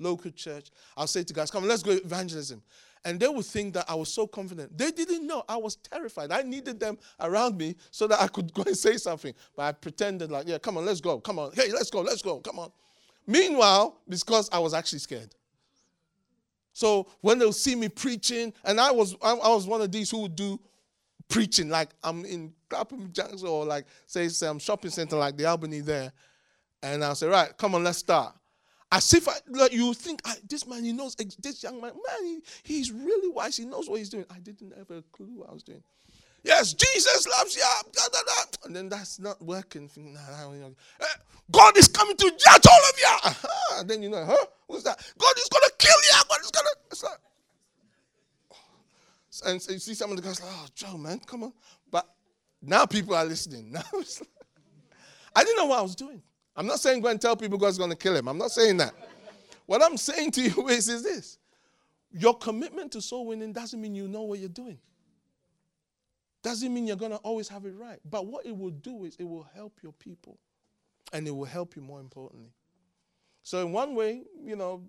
local 0.00 0.32
church, 0.32 0.72
I'll 0.96 1.06
say 1.06 1.22
to 1.22 1.32
guys, 1.32 1.52
come 1.52 1.68
let's 1.68 1.84
go 1.84 1.92
evangelism. 1.92 2.64
And 3.04 3.18
they 3.18 3.26
would 3.26 3.44
think 3.44 3.74
that 3.74 3.86
I 3.88 3.94
was 3.96 4.12
so 4.12 4.26
confident. 4.28 4.78
They 4.78 4.92
didn't 4.92 5.26
know. 5.26 5.42
I 5.48 5.56
was 5.56 5.76
terrified. 5.76 6.30
I 6.30 6.42
needed 6.42 6.78
them 6.78 6.98
around 7.18 7.58
me 7.58 7.74
so 7.90 8.06
that 8.06 8.20
I 8.20 8.28
could 8.28 8.52
go 8.54 8.62
and 8.62 8.76
say 8.76 8.96
something. 8.96 9.34
But 9.56 9.62
I 9.62 9.72
pretended 9.72 10.30
like, 10.30 10.46
yeah, 10.46 10.58
come 10.58 10.76
on, 10.76 10.86
let's 10.86 11.00
go. 11.00 11.18
Come 11.18 11.40
on. 11.40 11.50
Hey, 11.52 11.72
let's 11.72 11.90
go. 11.90 12.00
Let's 12.02 12.22
go. 12.22 12.38
Come 12.38 12.60
on. 12.60 12.70
Meanwhile, 13.26 14.00
because 14.08 14.48
I 14.52 14.60
was 14.60 14.72
actually 14.72 15.00
scared. 15.00 15.34
So 16.72 17.08
when 17.20 17.38
they'll 17.38 17.52
see 17.52 17.74
me 17.74 17.88
preaching, 17.88 18.52
and 18.64 18.80
I 18.80 18.90
was 18.90 19.14
I, 19.22 19.32
I 19.32 19.48
was 19.48 19.66
one 19.66 19.82
of 19.82 19.92
these 19.92 20.10
who 20.10 20.22
would 20.22 20.36
do 20.36 20.58
preaching 21.28 21.68
like 21.68 21.90
I'm 22.02 22.24
in 22.24 22.52
Clapham 22.68 23.10
Junction 23.12 23.46
or 23.46 23.64
like 23.64 23.86
say 24.06 24.28
some 24.28 24.58
shopping 24.58 24.90
center 24.90 25.16
like 25.16 25.36
the 25.36 25.44
Albany 25.44 25.80
there, 25.80 26.12
and 26.82 27.04
I'll 27.04 27.14
say, 27.14 27.26
right, 27.26 27.56
come 27.56 27.74
on, 27.74 27.84
let's 27.84 27.98
start. 27.98 28.34
As 28.92 29.14
if 29.14 29.26
I, 29.26 29.32
like, 29.48 29.72
you 29.72 29.94
think 29.94 30.20
this 30.46 30.66
man, 30.66 30.84
he 30.84 30.92
knows 30.92 31.14
this 31.14 31.62
young 31.62 31.80
man, 31.80 31.92
man, 31.94 32.24
he, 32.24 32.42
he's 32.62 32.92
really 32.92 33.30
wise. 33.30 33.56
He 33.56 33.64
knows 33.64 33.88
what 33.88 33.98
he's 33.98 34.10
doing. 34.10 34.26
I 34.30 34.38
didn't 34.38 34.76
have 34.76 34.90
a 34.90 35.02
clue 35.12 35.30
what 35.34 35.48
I 35.48 35.54
was 35.54 35.62
doing. 35.62 35.82
Yes, 36.44 36.74
Jesus 36.74 37.26
loves 37.26 37.56
you. 37.56 37.62
Da, 37.62 38.02
da, 38.12 38.18
da. 38.26 38.66
And 38.66 38.76
then 38.76 38.90
that's 38.90 39.18
not 39.18 39.40
working. 39.40 39.88
Eh, 39.96 41.06
God 41.50 41.76
is 41.78 41.88
coming 41.88 42.16
to 42.16 42.24
judge 42.24 42.66
all 42.66 42.78
of 42.90 42.98
you. 42.98 43.48
And 43.78 43.88
then 43.88 44.02
you 44.02 44.10
know, 44.10 44.24
huh? 44.26 44.44
What's 44.66 44.84
that? 44.84 45.02
God 45.16 45.34
is 45.38 45.48
gonna 45.48 45.70
kill 45.78 45.90
you. 45.90 46.22
God 46.28 46.40
is 46.42 46.50
gonna. 46.50 46.68
It's 46.90 47.02
like, 47.02 47.18
and 49.46 49.62
so 49.62 49.72
you 49.72 49.78
see 49.78 49.94
some 49.94 50.10
of 50.10 50.16
the 50.16 50.22
guys 50.22 50.42
like, 50.42 50.50
oh, 50.52 50.66
Joe, 50.74 50.98
man, 50.98 51.18
come 51.20 51.44
on. 51.44 51.52
But 51.90 52.06
now 52.60 52.84
people 52.84 53.14
are 53.14 53.24
listening. 53.24 53.72
Now 53.72 53.82
like, 53.94 54.06
I 55.34 55.44
didn't 55.44 55.56
know 55.56 55.66
what 55.66 55.78
I 55.78 55.82
was 55.82 55.94
doing. 55.94 56.22
I'm 56.56 56.66
not 56.66 56.80
saying 56.80 57.00
go 57.00 57.08
and 57.08 57.20
tell 57.20 57.36
people 57.36 57.58
God's 57.58 57.78
going 57.78 57.90
to 57.90 57.96
kill 57.96 58.14
him. 58.14 58.28
I'm 58.28 58.38
not 58.38 58.50
saying 58.50 58.76
that. 58.78 58.94
what 59.66 59.82
I'm 59.82 59.96
saying 59.96 60.32
to 60.32 60.42
you 60.42 60.68
is, 60.68 60.88
is 60.88 61.02
this. 61.02 61.38
Your 62.12 62.36
commitment 62.36 62.92
to 62.92 63.00
soul 63.00 63.26
winning 63.26 63.52
doesn't 63.52 63.80
mean 63.80 63.94
you 63.94 64.06
know 64.06 64.22
what 64.22 64.38
you're 64.38 64.48
doing. 64.48 64.78
Doesn't 66.42 66.74
mean 66.74 66.86
you're 66.86 66.96
going 66.96 67.12
to 67.12 67.18
always 67.18 67.48
have 67.48 67.64
it 67.64 67.74
right. 67.76 68.00
But 68.04 68.26
what 68.26 68.44
it 68.44 68.56
will 68.56 68.70
do 68.70 69.04
is 69.04 69.16
it 69.16 69.24
will 69.24 69.48
help 69.54 69.78
your 69.82 69.92
people. 69.92 70.38
And 71.12 71.26
it 71.26 71.30
will 71.30 71.44
help 71.44 71.76
you 71.76 71.82
more 71.82 72.00
importantly. 72.00 72.50
So 73.42 73.60
in 73.60 73.72
one 73.72 73.94
way, 73.94 74.22
you 74.42 74.56
know, 74.56 74.82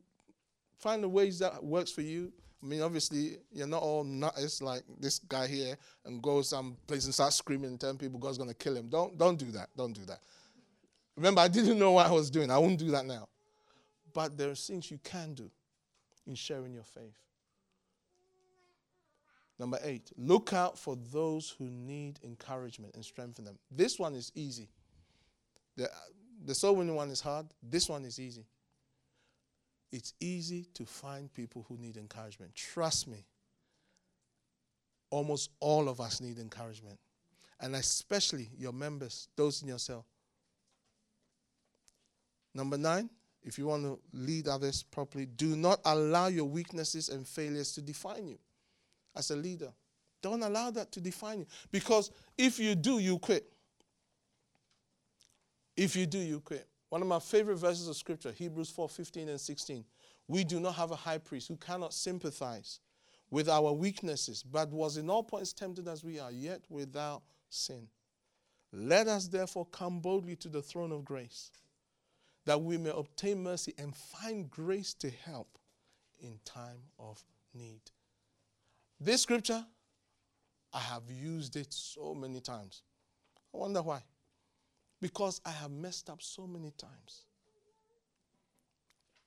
find 0.77 1.03
the 1.03 1.09
ways 1.09 1.39
that 1.39 1.63
works 1.63 1.91
for 1.91 2.01
you. 2.01 2.31
I 2.61 2.65
mean, 2.65 2.81
obviously, 2.81 3.37
you're 3.51 3.67
not 3.67 3.83
all 3.83 4.03
nuts 4.03 4.61
like 4.61 4.83
this 4.99 5.19
guy 5.19 5.47
here 5.47 5.77
and 6.05 6.21
go 6.21 6.41
some 6.41 6.77
place 6.87 7.05
and 7.05 7.13
start 7.13 7.33
screaming 7.33 7.71
and 7.71 7.79
telling 7.79 7.97
people 7.97 8.19
God's 8.19 8.37
going 8.37 8.49
to 8.49 8.55
kill 8.55 8.75
him. 8.75 8.89
Don't, 8.89 9.17
don't 9.17 9.37
do 9.37 9.51
that. 9.51 9.69
Don't 9.75 9.93
do 9.93 10.05
that. 10.05 10.19
Remember, 11.15 11.41
I 11.41 11.47
didn't 11.47 11.77
know 11.77 11.91
what 11.91 12.07
I 12.07 12.11
was 12.11 12.29
doing. 12.29 12.49
I 12.49 12.57
won't 12.57 12.79
do 12.79 12.91
that 12.91 13.05
now. 13.05 13.27
But 14.13 14.37
there 14.37 14.49
are 14.49 14.55
things 14.55 14.89
you 14.91 14.99
can 15.03 15.33
do 15.33 15.49
in 16.25 16.35
sharing 16.35 16.73
your 16.73 16.83
faith. 16.83 17.17
Number 19.59 19.79
eight, 19.83 20.11
look 20.17 20.53
out 20.53 20.77
for 20.77 20.97
those 21.11 21.55
who 21.57 21.65
need 21.65 22.19
encouragement 22.23 22.95
and 22.95 23.05
strengthen 23.05 23.45
them. 23.45 23.57
This 23.69 23.99
one 23.99 24.15
is 24.15 24.31
easy. 24.33 24.69
The, 25.77 25.89
the 26.45 26.55
soul 26.55 26.75
winning 26.75 26.95
one 26.95 27.09
is 27.09 27.21
hard. 27.21 27.47
This 27.61 27.87
one 27.87 28.03
is 28.05 28.19
easy 28.19 28.45
it's 29.93 30.15
easy 30.19 30.65
to 30.73 30.85
find 30.85 31.31
people 31.31 31.63
who 31.69 31.77
need 31.77 31.97
encouragement. 31.97 32.55
Trust 32.55 33.07
me. 33.07 33.27
Almost 35.11 35.51
all 35.59 35.87
of 35.87 36.01
us 36.01 36.19
need 36.19 36.39
encouragement. 36.39 36.99
And 37.59 37.75
especially 37.75 38.49
your 38.57 38.73
members, 38.73 39.29
those 39.35 39.61
in 39.61 39.67
your 39.67 39.77
cell. 39.77 40.07
Number 42.53 42.77
nine, 42.77 43.09
if 43.43 43.57
you 43.57 43.67
want 43.67 43.83
to 43.83 43.99
lead 44.13 44.47
others 44.47 44.83
properly, 44.83 45.25
do 45.25 45.55
not 45.55 45.79
allow 45.85 46.27
your 46.27 46.45
weaknesses 46.45 47.09
and 47.09 47.27
failures 47.27 47.73
to 47.73 47.81
define 47.81 48.27
you 48.27 48.37
as 49.15 49.31
a 49.31 49.35
leader. 49.35 49.71
Don't 50.21 50.41
allow 50.41 50.71
that 50.71 50.91
to 50.93 51.01
define 51.01 51.39
you. 51.39 51.45
Because 51.71 52.11
if 52.37 52.59
you 52.59 52.75
do, 52.75 52.99
you 52.99 53.19
quit. 53.19 53.45
If 55.75 55.95
you 55.95 56.05
do, 56.05 56.19
you 56.19 56.39
quit. 56.39 56.67
One 56.89 57.01
of 57.01 57.07
my 57.07 57.19
favorite 57.19 57.57
verses 57.57 57.87
of 57.87 57.95
scripture, 57.95 58.31
Hebrews 58.31 58.69
4 58.69 58.87
15 58.87 59.29
and 59.29 59.41
16. 59.41 59.83
We 60.27 60.43
do 60.43 60.59
not 60.59 60.75
have 60.75 60.91
a 60.91 60.95
high 60.95 61.17
priest 61.17 61.47
who 61.47 61.57
cannot 61.57 61.93
sympathize 61.93 62.79
with 63.29 63.49
our 63.49 63.73
weaknesses, 63.73 64.43
but 64.43 64.69
was 64.69 64.97
in 64.97 65.09
all 65.09 65.23
points 65.23 65.53
tempted 65.53 65.87
as 65.87 66.03
we 66.03 66.19
are, 66.19 66.31
yet 66.31 66.61
without 66.69 67.23
sin. 67.49 67.87
Let 68.71 69.07
us 69.07 69.27
therefore 69.27 69.65
come 69.65 69.99
boldly 69.99 70.35
to 70.37 70.49
the 70.49 70.61
throne 70.61 70.91
of 70.91 71.03
grace, 71.03 71.51
that 72.45 72.61
we 72.61 72.77
may 72.77 72.91
obtain 72.91 73.43
mercy 73.43 73.73
and 73.77 73.95
find 73.95 74.49
grace 74.49 74.93
to 74.95 75.09
help 75.09 75.57
in 76.19 76.39
time 76.45 76.83
of 76.99 77.23
need. 77.53 77.81
This 78.99 79.21
scripture, 79.21 79.65
I 80.73 80.79
have 80.79 81.03
used 81.09 81.55
it 81.55 81.73
so 81.73 82.13
many 82.13 82.39
times. 82.39 82.81
I 83.53 83.57
wonder 83.57 83.81
why 83.81 84.03
because 85.03 85.41
I 85.45 85.49
have 85.49 85.69
messed 85.69 86.09
up 86.09 86.21
so 86.21 86.47
many 86.47 86.71
times. 86.77 87.25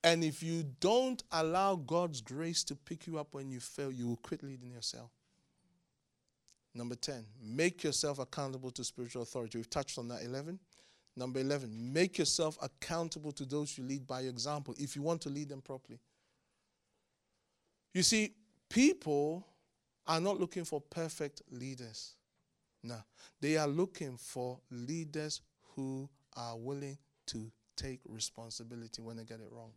And 0.03 0.25
if 0.25 0.43
you 0.43 0.65
don't 0.81 1.23
allow 1.31 1.77
God's 1.77 2.23
grace 2.23 2.65
to 2.65 2.75
pick 2.75 3.07
you 3.07 3.19
up 3.19 3.29
when 3.33 3.51
you 3.51 3.61
fail, 3.61 3.93
you 3.93 4.09
will 4.09 4.17
quit 4.17 4.43
leading 4.43 4.71
your 4.71 4.81
cell. 4.81 5.11
Number 6.75 6.95
10, 6.95 7.27
make 7.43 7.85
yourself 7.85 8.19
accountable 8.19 8.71
to 8.71 8.85
spiritual 8.85 9.21
authority. 9.21 9.59
We've 9.59 9.69
touched 9.69 9.99
on 9.99 10.09
that 10.09 10.23
11. 10.23 10.59
Number 11.17 11.41
11, 11.41 11.93
make 11.93 12.19
yourself 12.19 12.59
accountable 12.61 13.33
to 13.33 13.47
those 13.47 13.79
you 13.79 13.85
lead 13.85 14.07
by 14.07 14.23
example 14.23 14.75
if 14.79 14.95
you 14.95 15.03
want 15.03 15.23
to 15.23 15.31
lead 15.31 15.49
them 15.49 15.63
properly. 15.63 15.99
You 17.95 18.03
see, 18.03 18.35
people 18.69 19.47
are 20.07 20.21
not 20.21 20.39
looking 20.39 20.65
for 20.65 20.81
perfect 20.81 21.43
leaders. 21.51 22.15
No, 22.83 22.97
they 23.41 23.57
are 23.57 23.67
looking 23.67 24.19
for 24.19 24.61
leaders 24.71 25.41
who 25.75 26.09
are 26.37 26.57
willing 26.57 26.99
to 27.29 27.51
take 27.77 28.01
responsibility 28.07 29.01
when 29.01 29.17
they 29.17 29.25
get 29.25 29.41
it 29.41 29.49
wrong. 29.51 29.73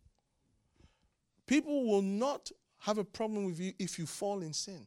People 1.46 1.86
will 1.86 2.02
not 2.02 2.50
have 2.80 2.98
a 2.98 3.04
problem 3.04 3.44
with 3.44 3.58
you 3.58 3.72
if 3.78 3.98
you 3.98 4.06
fall 4.06 4.42
in 4.42 4.52
sin 4.52 4.86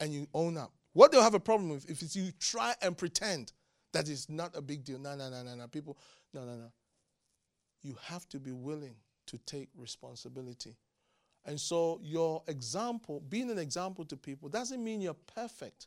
and 0.00 0.12
you 0.12 0.26
own 0.32 0.56
up. 0.56 0.72
What 0.92 1.12
they'll 1.12 1.22
have 1.22 1.34
a 1.34 1.40
problem 1.40 1.68
with 1.70 1.90
if 1.90 2.16
you 2.16 2.30
try 2.40 2.74
and 2.80 2.96
pretend 2.96 3.52
that 3.96 4.08
it's 4.10 4.28
not 4.28 4.54
a 4.54 4.60
big 4.60 4.84
deal. 4.84 4.98
No, 4.98 5.16
no, 5.16 5.30
no, 5.30 5.42
no, 5.42 5.54
no. 5.54 5.66
People, 5.68 5.96
no, 6.34 6.44
no, 6.44 6.54
no. 6.54 6.70
You 7.82 7.96
have 8.04 8.28
to 8.30 8.38
be 8.38 8.52
willing 8.52 8.94
to 9.26 9.38
take 9.38 9.68
responsibility. 9.76 10.76
And 11.46 11.58
so, 11.58 12.00
your 12.02 12.42
example, 12.48 13.22
being 13.28 13.50
an 13.50 13.58
example 13.58 14.04
to 14.06 14.16
people, 14.16 14.48
doesn't 14.48 14.82
mean 14.82 15.00
you're 15.00 15.14
perfect. 15.34 15.86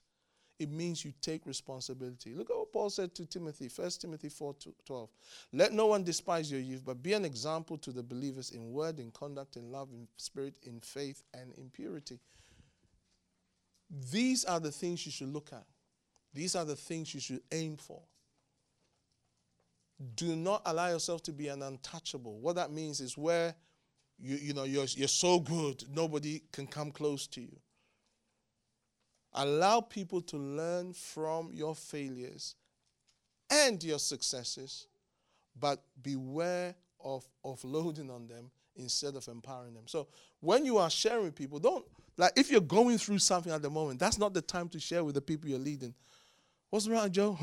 It 0.58 0.72
means 0.72 1.06
you 1.06 1.14
take 1.22 1.46
responsibility. 1.46 2.34
Look 2.34 2.50
at 2.50 2.58
what 2.58 2.74
Paul 2.74 2.90
said 2.90 3.14
to 3.16 3.26
Timothy, 3.26 3.70
1 3.74 3.90
Timothy 3.92 4.30
4 4.30 4.56
12. 4.86 5.10
Let 5.54 5.72
no 5.72 5.86
one 5.86 6.04
despise 6.04 6.52
your 6.52 6.60
youth, 6.60 6.84
but 6.86 7.02
be 7.04 7.14
an 7.14 7.24
example 7.24 7.78
to 7.78 7.92
the 7.92 8.04
believers 8.04 8.52
in 8.52 8.72
word, 8.72 9.00
in 9.00 9.12
conduct, 9.12 9.56
in 9.56 9.72
love, 9.72 9.90
in 9.94 10.08
spirit, 10.18 10.58
in 10.64 10.82
faith, 10.82 11.24
and 11.34 11.54
in 11.54 11.70
purity. 11.70 12.20
These 14.12 14.46
are 14.46 14.60
the 14.60 14.72
things 14.72 15.06
you 15.06 15.12
should 15.12 15.32
look 15.32 15.52
at. 15.54 15.66
These 16.34 16.56
are 16.56 16.66
the 16.66 16.76
things 16.76 17.14
you 17.14 17.20
should 17.20 17.42
aim 17.52 17.78
for. 17.78 18.02
Do 20.16 20.36
not 20.36 20.62
allow 20.66 20.88
yourself 20.88 21.24
to 21.24 21.34
be 21.34 21.48
an 21.50 21.62
untouchable. 21.62 22.40
What 22.40 22.56
that 22.56 22.72
means 22.72 23.02
is 23.02 23.18
where 23.18 23.56
you, 24.18 24.36
you 24.36 24.54
know 24.54 24.64
you're, 24.64 24.86
you're 24.86 25.08
so 25.08 25.40
good, 25.40 25.84
nobody 25.94 26.42
can 26.52 26.68
come 26.68 26.92
close 26.92 27.28
to 27.28 27.42
you. 27.42 27.58
Allow 29.34 29.82
people 29.82 30.22
to 30.22 30.38
learn 30.38 30.94
from 30.94 31.52
your 31.54 31.76
failures 31.76 32.56
and 33.50 33.84
your 33.84 34.00
successes, 34.00 34.88
but 35.60 35.84
beware 36.02 36.76
of 37.04 37.28
offloading 37.46 38.14
on 38.14 38.28
them 38.28 38.52
instead 38.76 39.16
of 39.16 39.28
empowering 39.28 39.74
them. 39.74 39.84
So 39.88 40.08
when 40.40 40.66
you 40.66 40.78
are 40.78 40.90
sharing 40.90 41.26
with 41.26 41.36
people, 41.36 41.60
don't 41.60 41.86
like 42.18 42.34
if 42.36 42.52
you're 42.52 42.62
going 42.62 42.98
through 42.98 43.20
something 43.20 43.52
at 43.52 43.62
the 43.62 43.70
moment, 43.70 44.00
that's 44.00 44.18
not 44.18 44.34
the 44.34 44.42
time 44.42 44.68
to 44.70 44.80
share 44.80 45.04
with 45.04 45.16
the 45.16 45.22
people 45.22 45.50
you're 45.50 45.60
leading. 45.60 45.94
What's 46.70 46.88
wrong, 46.88 47.12
Joe? 47.12 47.38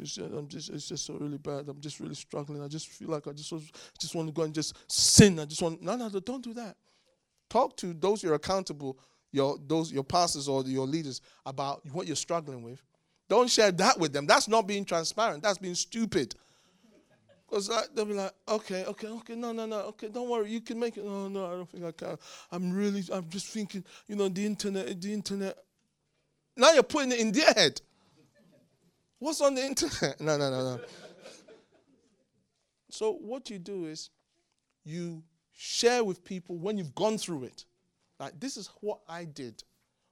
It's 0.00 0.14
just, 0.14 0.32
I'm 0.32 0.46
just, 0.46 0.70
it's 0.70 0.88
just 0.88 1.06
so 1.06 1.14
really 1.14 1.38
bad. 1.38 1.68
I'm 1.68 1.80
just 1.80 1.98
really 1.98 2.14
struggling. 2.14 2.62
I 2.62 2.68
just 2.68 2.88
feel 2.88 3.08
like 3.08 3.26
I 3.26 3.32
just, 3.32 3.52
just 3.98 4.14
want 4.14 4.28
to 4.28 4.32
go 4.32 4.42
and 4.42 4.54
just 4.54 4.76
sin. 4.90 5.40
I 5.40 5.44
just 5.44 5.60
want, 5.60 5.82
no, 5.82 5.96
no, 5.96 6.08
don't 6.08 6.44
do 6.44 6.54
that. 6.54 6.76
Talk 7.50 7.76
to 7.78 7.92
those 7.94 8.22
you're 8.22 8.34
accountable 8.34 8.98
your 9.32 9.58
those 9.66 9.92
your 9.92 10.04
pastors 10.04 10.48
or 10.48 10.62
your 10.64 10.86
leaders 10.86 11.20
about 11.44 11.82
what 11.92 12.06
you're 12.06 12.16
struggling 12.16 12.62
with. 12.62 12.82
Don't 13.28 13.50
share 13.50 13.70
that 13.72 13.98
with 13.98 14.12
them. 14.12 14.26
That's 14.26 14.48
not 14.48 14.66
being 14.66 14.84
transparent. 14.84 15.42
That's 15.42 15.58
being 15.58 15.74
stupid. 15.74 16.34
Because 17.48 17.70
they'll 17.94 18.04
be 18.04 18.12
like, 18.12 18.32
okay, 18.46 18.84
okay, 18.84 19.06
okay, 19.08 19.34
no, 19.34 19.52
no, 19.52 19.64
no, 19.64 19.78
okay, 19.80 20.08
don't 20.08 20.28
worry, 20.28 20.50
you 20.50 20.60
can 20.60 20.78
make 20.78 20.98
it. 20.98 21.04
No, 21.04 21.28
no, 21.28 21.46
I 21.46 21.50
don't 21.52 21.70
think 21.70 21.82
I 21.82 21.92
can. 21.92 22.18
I'm 22.52 22.70
really, 22.70 23.02
I'm 23.10 23.26
just 23.30 23.46
thinking, 23.46 23.82
you 24.06 24.16
know, 24.16 24.28
the 24.28 24.44
internet, 24.44 25.00
the 25.00 25.12
internet. 25.14 25.56
Now 26.58 26.72
you're 26.72 26.82
putting 26.82 27.12
it 27.12 27.20
in 27.20 27.30
their 27.30 27.52
head. 27.52 27.80
What's 29.20 29.40
on 29.40 29.54
the 29.54 29.64
internet? 29.64 30.20
No, 30.20 30.36
no, 30.36 30.50
no, 30.50 30.76
no. 30.76 30.80
so 32.90 33.12
what 33.12 33.48
you 33.48 33.58
do 33.58 33.86
is 33.86 34.10
you 34.84 35.22
share 35.56 36.02
with 36.02 36.24
people 36.24 36.56
when 36.58 36.76
you've 36.76 36.94
gone 36.94 37.16
through 37.16 37.44
it. 37.44 37.64
Like 38.18 38.38
this 38.40 38.56
is 38.56 38.70
what 38.80 38.98
I 39.08 39.24
did 39.24 39.62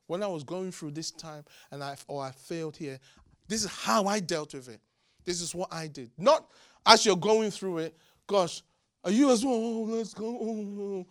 when 0.06 0.22
I 0.22 0.28
was 0.28 0.44
going 0.44 0.70
through 0.70 0.92
this 0.92 1.10
time 1.10 1.44
and 1.72 1.82
I 1.82 1.96
or 2.06 2.24
I 2.24 2.30
failed 2.30 2.76
here. 2.76 3.00
This 3.48 3.64
is 3.64 3.70
how 3.70 4.06
I 4.06 4.20
dealt 4.20 4.54
with 4.54 4.68
it. 4.68 4.80
This 5.24 5.40
is 5.40 5.52
what 5.52 5.72
I 5.72 5.88
did. 5.88 6.10
Not 6.16 6.46
as 6.86 7.04
you're 7.04 7.16
going 7.16 7.50
through 7.50 7.78
it, 7.78 7.96
gosh, 8.28 8.62
are 9.02 9.10
you 9.10 9.30
as 9.32 9.44
well? 9.44 9.54
Oh, 9.54 9.82
let's 9.82 10.14
go. 10.14 10.26
Oh, 10.26 10.38
oh, 10.40 10.80
oh. 10.80 11.06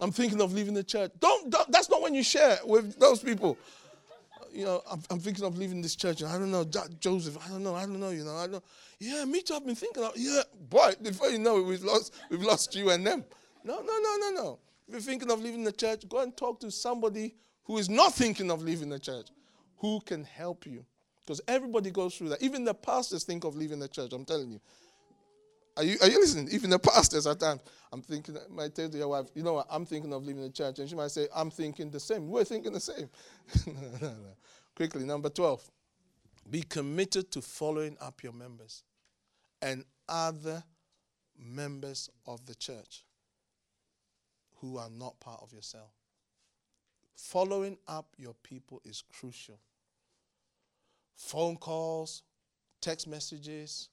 I'm 0.00 0.12
thinking 0.12 0.40
of 0.40 0.52
leaving 0.52 0.74
the 0.74 0.84
church. 0.84 1.12
Don't, 1.18 1.50
don't, 1.50 1.70
that's 1.72 1.90
not 1.90 2.02
when 2.02 2.14
you 2.14 2.22
share 2.22 2.58
with 2.64 2.98
those 2.98 3.20
people. 3.20 3.58
You 4.58 4.64
know, 4.64 4.82
I'm, 4.90 5.00
I'm 5.08 5.20
thinking 5.20 5.44
of 5.44 5.56
leaving 5.56 5.80
this 5.80 5.94
church. 5.94 6.20
And 6.20 6.28
I 6.32 6.36
don't 6.36 6.50
know, 6.50 6.64
Joseph. 6.98 7.38
I 7.46 7.48
don't 7.48 7.62
know. 7.62 7.76
I 7.76 7.82
don't 7.82 8.00
know. 8.00 8.10
You 8.10 8.24
know, 8.24 8.34
I 8.34 8.48
don't. 8.48 8.64
Yeah, 8.98 9.24
me 9.24 9.40
too. 9.40 9.54
I've 9.54 9.64
been 9.64 9.76
thinking. 9.76 10.02
Of, 10.02 10.14
yeah, 10.16 10.42
boy. 10.68 10.94
Before 11.00 11.28
you 11.28 11.38
know 11.38 11.58
it, 11.58 11.62
we've 11.62 11.84
lost. 11.84 12.12
We've 12.28 12.42
lost 12.42 12.74
you 12.74 12.90
and 12.90 13.06
them. 13.06 13.24
No, 13.62 13.76
no, 13.76 13.98
no, 14.02 14.16
no, 14.18 14.30
no. 14.30 14.58
If 14.88 14.94
you're 14.94 15.00
thinking 15.00 15.30
of 15.30 15.40
leaving 15.40 15.62
the 15.62 15.70
church, 15.70 16.08
go 16.08 16.22
and 16.22 16.36
talk 16.36 16.58
to 16.62 16.72
somebody 16.72 17.36
who 17.66 17.78
is 17.78 17.88
not 17.88 18.14
thinking 18.14 18.50
of 18.50 18.60
leaving 18.60 18.88
the 18.88 18.98
church, 18.98 19.28
who 19.76 20.00
can 20.00 20.24
help 20.24 20.66
you. 20.66 20.84
Because 21.20 21.40
everybody 21.46 21.92
goes 21.92 22.16
through 22.16 22.30
that. 22.30 22.42
Even 22.42 22.64
the 22.64 22.74
pastors 22.74 23.22
think 23.22 23.44
of 23.44 23.54
leaving 23.54 23.78
the 23.78 23.86
church, 23.86 24.12
I'm 24.12 24.24
telling 24.24 24.50
you. 24.50 24.60
Are 25.78 25.84
you, 25.84 25.96
are 26.02 26.08
you 26.08 26.18
listening? 26.18 26.48
Even 26.50 26.70
the 26.70 26.78
pastors 26.78 27.24
at 27.28 27.38
times, 27.38 27.60
I'm 27.92 28.02
thinking, 28.02 28.36
I 28.36 28.52
might 28.52 28.74
tell 28.74 28.90
your 28.90 29.06
wife, 29.06 29.26
you 29.36 29.44
know 29.44 29.52
what, 29.52 29.68
I'm 29.70 29.86
thinking 29.86 30.12
of 30.12 30.26
leaving 30.26 30.42
the 30.42 30.50
church. 30.50 30.80
And 30.80 30.88
she 30.88 30.96
might 30.96 31.12
say, 31.12 31.28
I'm 31.32 31.52
thinking 31.52 31.88
the 31.88 32.00
same. 32.00 32.28
We're 32.28 32.42
thinking 32.42 32.72
the 32.72 32.80
same. 32.80 33.08
no, 33.66 33.72
no, 34.00 34.08
no. 34.08 34.36
Quickly, 34.74 35.04
number 35.04 35.28
12. 35.28 35.70
Be 36.50 36.62
committed 36.62 37.30
to 37.30 37.40
following 37.40 37.96
up 38.00 38.24
your 38.24 38.32
members 38.32 38.82
and 39.62 39.84
other 40.08 40.64
members 41.38 42.10
of 42.26 42.44
the 42.44 42.56
church 42.56 43.04
who 44.56 44.78
are 44.78 44.90
not 44.90 45.20
part 45.20 45.38
of 45.42 45.52
your 45.52 45.62
cell. 45.62 45.92
Following 47.14 47.78
up 47.86 48.08
your 48.16 48.34
people 48.42 48.80
is 48.84 49.04
crucial. 49.12 49.60
Phone 51.14 51.56
calls, 51.56 52.24
text 52.80 53.06
messages, 53.06 53.90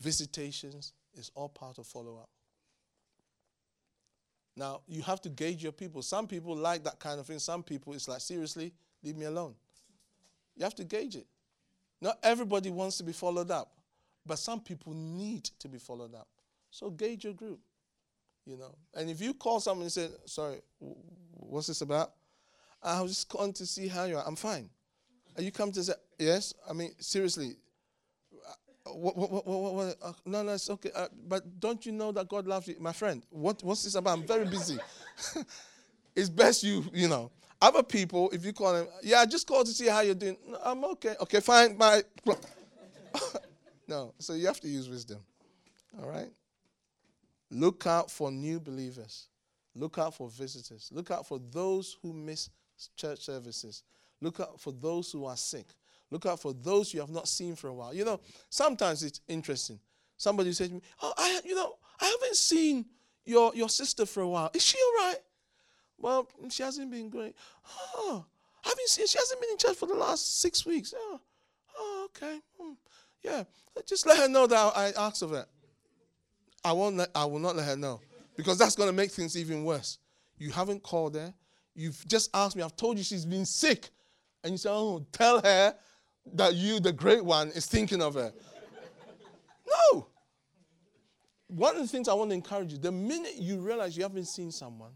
visitations 0.00 0.92
is 1.14 1.30
all 1.34 1.48
part 1.48 1.78
of 1.78 1.86
follow 1.86 2.16
up. 2.18 2.28
Now, 4.56 4.82
you 4.86 5.02
have 5.02 5.20
to 5.22 5.28
gauge 5.28 5.62
your 5.62 5.72
people. 5.72 6.02
Some 6.02 6.26
people 6.28 6.54
like 6.56 6.84
that 6.84 7.00
kind 7.00 7.18
of 7.18 7.26
thing. 7.26 7.38
Some 7.40 7.62
people, 7.62 7.92
it's 7.92 8.06
like, 8.06 8.20
seriously, 8.20 8.72
leave 9.02 9.16
me 9.16 9.24
alone. 9.24 9.54
You 10.56 10.64
have 10.64 10.76
to 10.76 10.84
gauge 10.84 11.16
it. 11.16 11.26
Not 12.00 12.18
everybody 12.22 12.70
wants 12.70 12.98
to 12.98 13.04
be 13.04 13.12
followed 13.12 13.50
up, 13.50 13.72
but 14.24 14.38
some 14.38 14.60
people 14.60 14.92
need 14.92 15.44
to 15.58 15.68
be 15.68 15.78
followed 15.78 16.14
up. 16.14 16.28
So 16.70 16.90
gauge 16.90 17.24
your 17.24 17.34
group. 17.34 17.60
You 18.46 18.58
know, 18.58 18.74
and 18.94 19.08
if 19.08 19.22
you 19.22 19.32
call 19.32 19.58
someone 19.58 19.84
and 19.84 19.92
say, 19.92 20.10
"Sorry, 20.26 20.60
what's 20.78 21.66
this 21.68 21.80
about?" 21.80 22.12
I 22.82 23.00
was 23.00 23.12
just 23.12 23.28
calling 23.30 23.54
to 23.54 23.64
see 23.64 23.88
how 23.88 24.04
you 24.04 24.18
are. 24.18 24.26
I'm 24.26 24.36
fine. 24.36 24.68
And 25.34 25.46
you 25.46 25.50
come 25.50 25.72
to 25.72 25.82
say, 25.82 25.94
"Yes." 26.18 26.52
I 26.68 26.74
mean, 26.74 26.94
seriously. 27.00 27.56
What, 28.86 29.16
what, 29.16 29.46
what, 29.46 29.96
uh, 30.02 30.12
no, 30.26 30.42
no, 30.42 30.52
it's 30.52 30.68
okay. 30.68 30.90
Uh, 30.94 31.08
but 31.26 31.58
don't 31.58 31.84
you 31.86 31.92
know 31.92 32.12
that 32.12 32.28
God 32.28 32.46
loves 32.46 32.68
you, 32.68 32.76
my 32.78 32.92
friend? 32.92 33.24
What, 33.30 33.62
what's 33.62 33.84
this 33.84 33.94
about? 33.94 34.18
I'm 34.18 34.26
very 34.26 34.44
busy. 34.44 34.78
it's 36.16 36.28
best 36.28 36.62
you, 36.62 36.84
you 36.92 37.08
know. 37.08 37.30
Other 37.62 37.82
people, 37.82 38.28
if 38.30 38.44
you 38.44 38.52
call 38.52 38.74
them, 38.74 38.86
yeah, 39.02 39.20
I 39.20 39.26
just 39.26 39.46
called 39.46 39.66
to 39.66 39.72
see 39.72 39.86
how 39.86 40.00
you're 40.00 40.14
doing. 40.14 40.36
No, 40.46 40.58
I'm 40.62 40.84
okay. 40.84 41.14
Okay, 41.18 41.40
fine. 41.40 41.76
Bye. 41.76 42.02
no, 43.88 44.12
so 44.18 44.34
you 44.34 44.46
have 44.46 44.60
to 44.60 44.68
use 44.68 44.88
wisdom. 44.88 45.20
All 46.02 46.08
right. 46.08 46.30
Look 47.50 47.86
out 47.86 48.10
for 48.10 48.30
new 48.30 48.60
believers. 48.60 49.28
Look 49.74 49.98
out 49.98 50.14
for 50.14 50.28
visitors. 50.28 50.90
Look 50.92 51.10
out 51.10 51.26
for 51.26 51.38
those 51.38 51.96
who 52.02 52.12
miss 52.12 52.50
church 52.96 53.20
services. 53.20 53.82
Look 54.20 54.40
out 54.40 54.60
for 54.60 54.72
those 54.72 55.10
who 55.10 55.24
are 55.24 55.36
sick. 55.36 55.66
Look 56.14 56.26
out 56.26 56.38
for 56.38 56.52
those 56.52 56.94
you 56.94 57.00
have 57.00 57.10
not 57.10 57.26
seen 57.26 57.56
for 57.56 57.66
a 57.66 57.74
while. 57.74 57.92
You 57.92 58.04
know, 58.04 58.20
sometimes 58.48 59.02
it's 59.02 59.20
interesting. 59.26 59.80
Somebody 60.16 60.52
says 60.52 60.68
to 60.68 60.74
me, 60.74 60.80
"Oh, 61.02 61.12
I, 61.18 61.40
you 61.44 61.56
know, 61.56 61.74
I 62.00 62.04
haven't 62.04 62.36
seen 62.36 62.86
your 63.24 63.52
your 63.52 63.68
sister 63.68 64.06
for 64.06 64.20
a 64.20 64.28
while. 64.28 64.48
Is 64.54 64.62
she 64.62 64.78
all 64.78 65.06
right?" 65.06 65.18
Well, 65.98 66.28
she 66.50 66.62
hasn't 66.62 66.92
been 66.92 67.08
great. 67.08 67.34
Oh, 67.96 68.24
I 68.64 68.68
haven't 68.68 68.88
seen. 68.90 69.08
She 69.08 69.18
hasn't 69.18 69.40
been 69.40 69.50
in 69.50 69.58
church 69.58 69.76
for 69.76 69.86
the 69.86 69.96
last 69.96 70.40
six 70.40 70.64
weeks. 70.64 70.94
Oh, 70.96 71.20
oh 71.76 72.08
okay. 72.10 72.38
Hmm. 72.60 72.74
Yeah, 73.24 73.42
just 73.84 74.06
let 74.06 74.18
her 74.18 74.28
know 74.28 74.46
that 74.46 74.72
I 74.76 74.92
asked 74.96 75.22
of 75.22 75.30
her. 75.30 75.46
I 76.64 76.70
won't 76.70 76.96
let, 76.96 77.10
I 77.12 77.24
will 77.24 77.40
not 77.40 77.56
let 77.56 77.66
her 77.66 77.76
know 77.76 78.00
because 78.36 78.56
that's 78.56 78.76
going 78.76 78.88
to 78.88 78.92
make 78.92 79.10
things 79.10 79.36
even 79.36 79.64
worse. 79.64 79.98
You 80.38 80.52
haven't 80.52 80.84
called 80.84 81.16
her. 81.16 81.34
You've 81.74 82.06
just 82.06 82.30
asked 82.32 82.54
me. 82.54 82.62
I've 82.62 82.76
told 82.76 82.98
you 82.98 83.02
she's 83.02 83.26
been 83.26 83.46
sick. 83.46 83.90
And 84.44 84.52
you 84.52 84.58
say, 84.58 84.70
oh, 84.70 85.04
tell 85.10 85.40
her 85.42 85.74
that 86.32 86.54
you, 86.54 86.80
the 86.80 86.92
great 86.92 87.24
one, 87.24 87.48
is 87.48 87.66
thinking 87.66 88.02
of 88.02 88.14
her. 88.14 88.32
no. 89.66 90.06
One 91.48 91.76
of 91.76 91.82
the 91.82 91.88
things 91.88 92.08
I 92.08 92.14
want 92.14 92.30
to 92.30 92.34
encourage 92.34 92.72
you 92.72 92.78
the 92.78 92.92
minute 92.92 93.34
you 93.36 93.58
realize 93.58 93.96
you 93.96 94.02
haven't 94.02 94.26
seen 94.26 94.50
someone, 94.50 94.92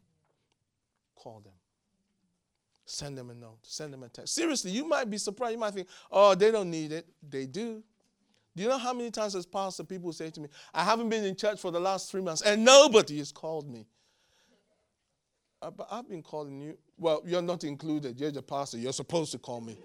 call 1.15 1.41
them. 1.41 1.53
Send 2.85 3.19
them 3.19 3.29
a 3.29 3.35
note. 3.35 3.59
Send 3.63 3.93
them 3.93 4.03
a 4.03 4.09
text. 4.09 4.35
Seriously, 4.35 4.71
you 4.71 4.89
might 4.89 5.11
be 5.11 5.19
surprised. 5.19 5.53
You 5.53 5.59
might 5.59 5.75
think, 5.75 5.89
oh, 6.11 6.35
they 6.35 6.51
don't 6.51 6.71
need 6.71 6.91
it. 6.91 7.07
They 7.29 7.45
do. 7.45 7.83
Do 8.57 8.63
you 8.63 8.69
know 8.69 8.79
how 8.79 8.95
many 8.95 9.11
times 9.11 9.37
as 9.37 9.45
pastor 9.45 9.85
people 9.85 10.13
say 10.13 10.31
to 10.31 10.41
me, 10.41 10.49
I 10.73 10.83
haven't 10.83 11.11
been 11.11 11.23
in 11.23 11.37
church 11.37 11.61
for 11.61 11.71
the 11.71 11.79
last 11.79 12.11
three 12.11 12.23
months 12.23 12.43
and 12.43 12.65
nobody 12.65 13.19
has 13.19 13.31
called 13.31 13.69
me? 13.69 13.87
Uh, 15.61 15.71
but 15.71 15.87
I've 15.91 16.09
been 16.09 16.23
calling 16.23 16.61
you. 16.61 16.79
Well, 16.97 17.23
you're 17.27 17.43
not 17.43 17.63
included. 17.63 18.19
You're 18.19 18.31
the 18.31 18.43
pastor. 18.43 18.79
You're 18.79 18.93
supposed 18.93 19.33
to 19.33 19.39
call 19.39 19.61
me. 19.61 19.79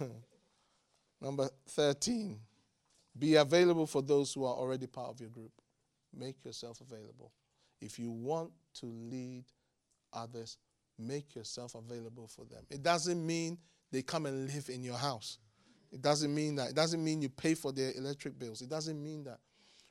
Number 1.20 1.48
13, 1.68 2.38
be 3.18 3.34
available 3.34 3.86
for 3.86 4.02
those 4.02 4.32
who 4.32 4.44
are 4.44 4.54
already 4.54 4.86
part 4.86 5.10
of 5.10 5.20
your 5.20 5.30
group. 5.30 5.52
Make 6.16 6.44
yourself 6.44 6.80
available. 6.80 7.32
If 7.80 7.98
you 7.98 8.10
want 8.10 8.50
to 8.74 8.86
lead 8.86 9.44
others, 10.12 10.56
make 10.98 11.34
yourself 11.34 11.74
available 11.74 12.28
for 12.28 12.44
them. 12.44 12.64
It 12.70 12.82
doesn't 12.82 13.24
mean 13.24 13.58
they 13.90 14.02
come 14.02 14.26
and 14.26 14.46
live 14.52 14.68
in 14.68 14.82
your 14.82 14.96
house. 14.96 15.38
It 15.92 16.02
doesn't 16.02 16.34
mean 16.34 16.56
that. 16.56 16.70
It 16.70 16.76
doesn't 16.76 17.02
mean 17.02 17.22
you 17.22 17.28
pay 17.28 17.54
for 17.54 17.72
their 17.72 17.92
electric 17.96 18.38
bills. 18.38 18.60
It 18.60 18.68
doesn't 18.68 19.02
mean 19.02 19.24
that. 19.24 19.38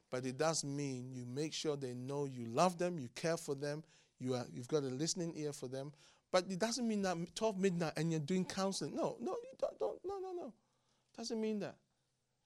But 0.10 0.26
it 0.26 0.38
does 0.38 0.64
mean 0.64 1.12
you 1.12 1.26
make 1.26 1.54
sure 1.54 1.76
they 1.76 1.94
know 1.94 2.26
you 2.26 2.46
love 2.46 2.78
them, 2.78 2.98
you 2.98 3.10
care 3.16 3.38
for 3.38 3.56
them, 3.56 3.84
you 4.20 4.36
are, 4.36 4.46
you've 4.54 4.68
got 4.68 4.84
a 4.84 4.88
listening 4.88 5.34
ear 5.36 5.52
for 5.52 5.68
them. 5.68 5.92
But 6.32 6.46
it 6.50 6.60
doesn't 6.60 6.88
mean 6.88 7.02
that 7.04 7.18
12 7.36 7.58
midnight 7.58 7.94
and 7.96 8.12
you're 8.12 8.20
doing 8.20 8.46
counseling. 8.46 8.96
No, 8.96 9.16
no, 9.22 9.32
you 9.32 9.58
don't, 9.60 9.80
don't 9.80 10.00
no, 10.06 10.20
no, 10.20 10.34
no. 10.34 10.48
It 10.48 11.18
doesn't 11.18 11.40
mean 11.40 11.60
that. 11.60 11.76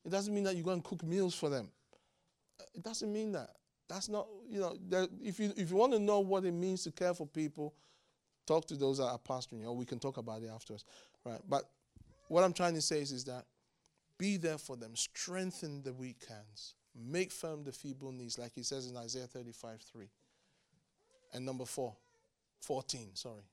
It 0.05 0.11
doesn't 0.11 0.33
mean 0.33 0.43
that 0.45 0.55
you 0.55 0.63
go 0.63 0.71
and 0.71 0.83
cook 0.83 1.03
meals 1.03 1.35
for 1.35 1.49
them. 1.49 1.69
Uh, 2.59 2.63
it 2.75 2.83
doesn't 2.83 3.11
mean 3.11 3.31
that. 3.33 3.49
That's 3.89 4.07
not, 4.07 4.27
you 4.49 4.59
know, 4.59 4.77
if 5.21 5.39
you 5.39 5.51
if 5.57 5.69
you 5.69 5.75
want 5.75 5.93
to 5.93 5.99
know 5.99 6.21
what 6.21 6.45
it 6.45 6.53
means 6.53 6.83
to 6.83 6.91
care 6.91 7.13
for 7.13 7.27
people, 7.27 7.73
talk 8.45 8.65
to 8.67 8.75
those 8.75 8.99
that 8.99 9.05
are 9.05 9.19
pastoring, 9.19 9.61
you, 9.61 9.67
or 9.67 9.75
we 9.75 9.85
can 9.85 9.99
talk 9.99 10.17
about 10.17 10.41
it 10.43 10.49
afterwards. 10.53 10.85
Right. 11.25 11.41
But 11.47 11.63
what 12.29 12.43
I'm 12.43 12.53
trying 12.53 12.75
to 12.75 12.81
say 12.81 13.01
is, 13.01 13.11
is 13.11 13.25
that 13.25 13.45
be 14.17 14.37
there 14.37 14.57
for 14.57 14.77
them, 14.77 14.95
strengthen 14.95 15.81
the 15.83 15.93
weak 15.93 16.23
hands, 16.29 16.75
make 16.95 17.31
firm 17.31 17.63
the 17.63 17.71
feeble 17.71 18.11
knees, 18.11 18.37
like 18.37 18.53
he 18.53 18.63
says 18.63 18.87
in 18.87 18.95
Isaiah 18.95 19.27
35 19.27 19.81
3. 19.81 20.09
And 21.33 21.45
number 21.45 21.65
four, 21.65 21.95
14, 22.61 23.09
sorry. 23.15 23.43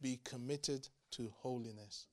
Be 0.00 0.20
committed 0.24 0.88
to 1.12 1.32
holiness. 1.38 2.06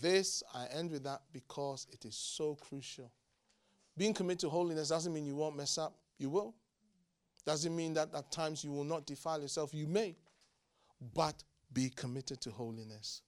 This, 0.00 0.42
I 0.54 0.66
end 0.66 0.90
with 0.90 1.04
that 1.04 1.22
because 1.32 1.86
it 1.92 2.04
is 2.04 2.16
so 2.16 2.54
crucial. 2.56 3.12
Being 3.96 4.14
committed 4.14 4.40
to 4.40 4.48
holiness 4.48 4.88
doesn't 4.88 5.12
mean 5.12 5.26
you 5.26 5.36
won't 5.36 5.56
mess 5.56 5.78
up. 5.78 5.94
You 6.18 6.30
will. 6.30 6.54
Doesn't 7.46 7.74
mean 7.74 7.94
that 7.94 8.14
at 8.14 8.30
times 8.30 8.62
you 8.62 8.70
will 8.70 8.84
not 8.84 9.06
defile 9.06 9.40
yourself. 9.40 9.72
You 9.72 9.86
may. 9.86 10.16
But 11.14 11.42
be 11.72 11.90
committed 11.90 12.40
to 12.42 12.50
holiness. 12.50 13.22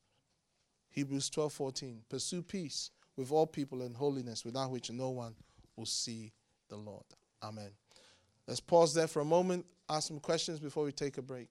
Hebrews 0.90 1.30
12 1.30 1.52
14. 1.52 2.02
Pursue 2.08 2.42
peace 2.42 2.90
with 3.16 3.30
all 3.32 3.46
people 3.46 3.82
and 3.82 3.96
holiness, 3.96 4.44
without 4.44 4.70
which 4.70 4.90
no 4.90 5.10
one 5.10 5.34
will 5.76 5.86
see 5.86 6.32
the 6.68 6.76
Lord. 6.76 7.04
Amen. 7.42 7.70
Let's 8.46 8.60
pause 8.60 8.94
there 8.94 9.06
for 9.06 9.20
a 9.20 9.24
moment, 9.24 9.66
ask 9.88 10.08
some 10.08 10.18
questions 10.18 10.58
before 10.58 10.84
we 10.84 10.92
take 10.92 11.18
a 11.18 11.22
break 11.22 11.48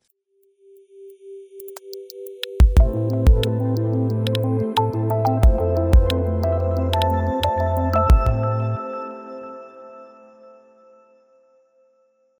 you 2.79 3.18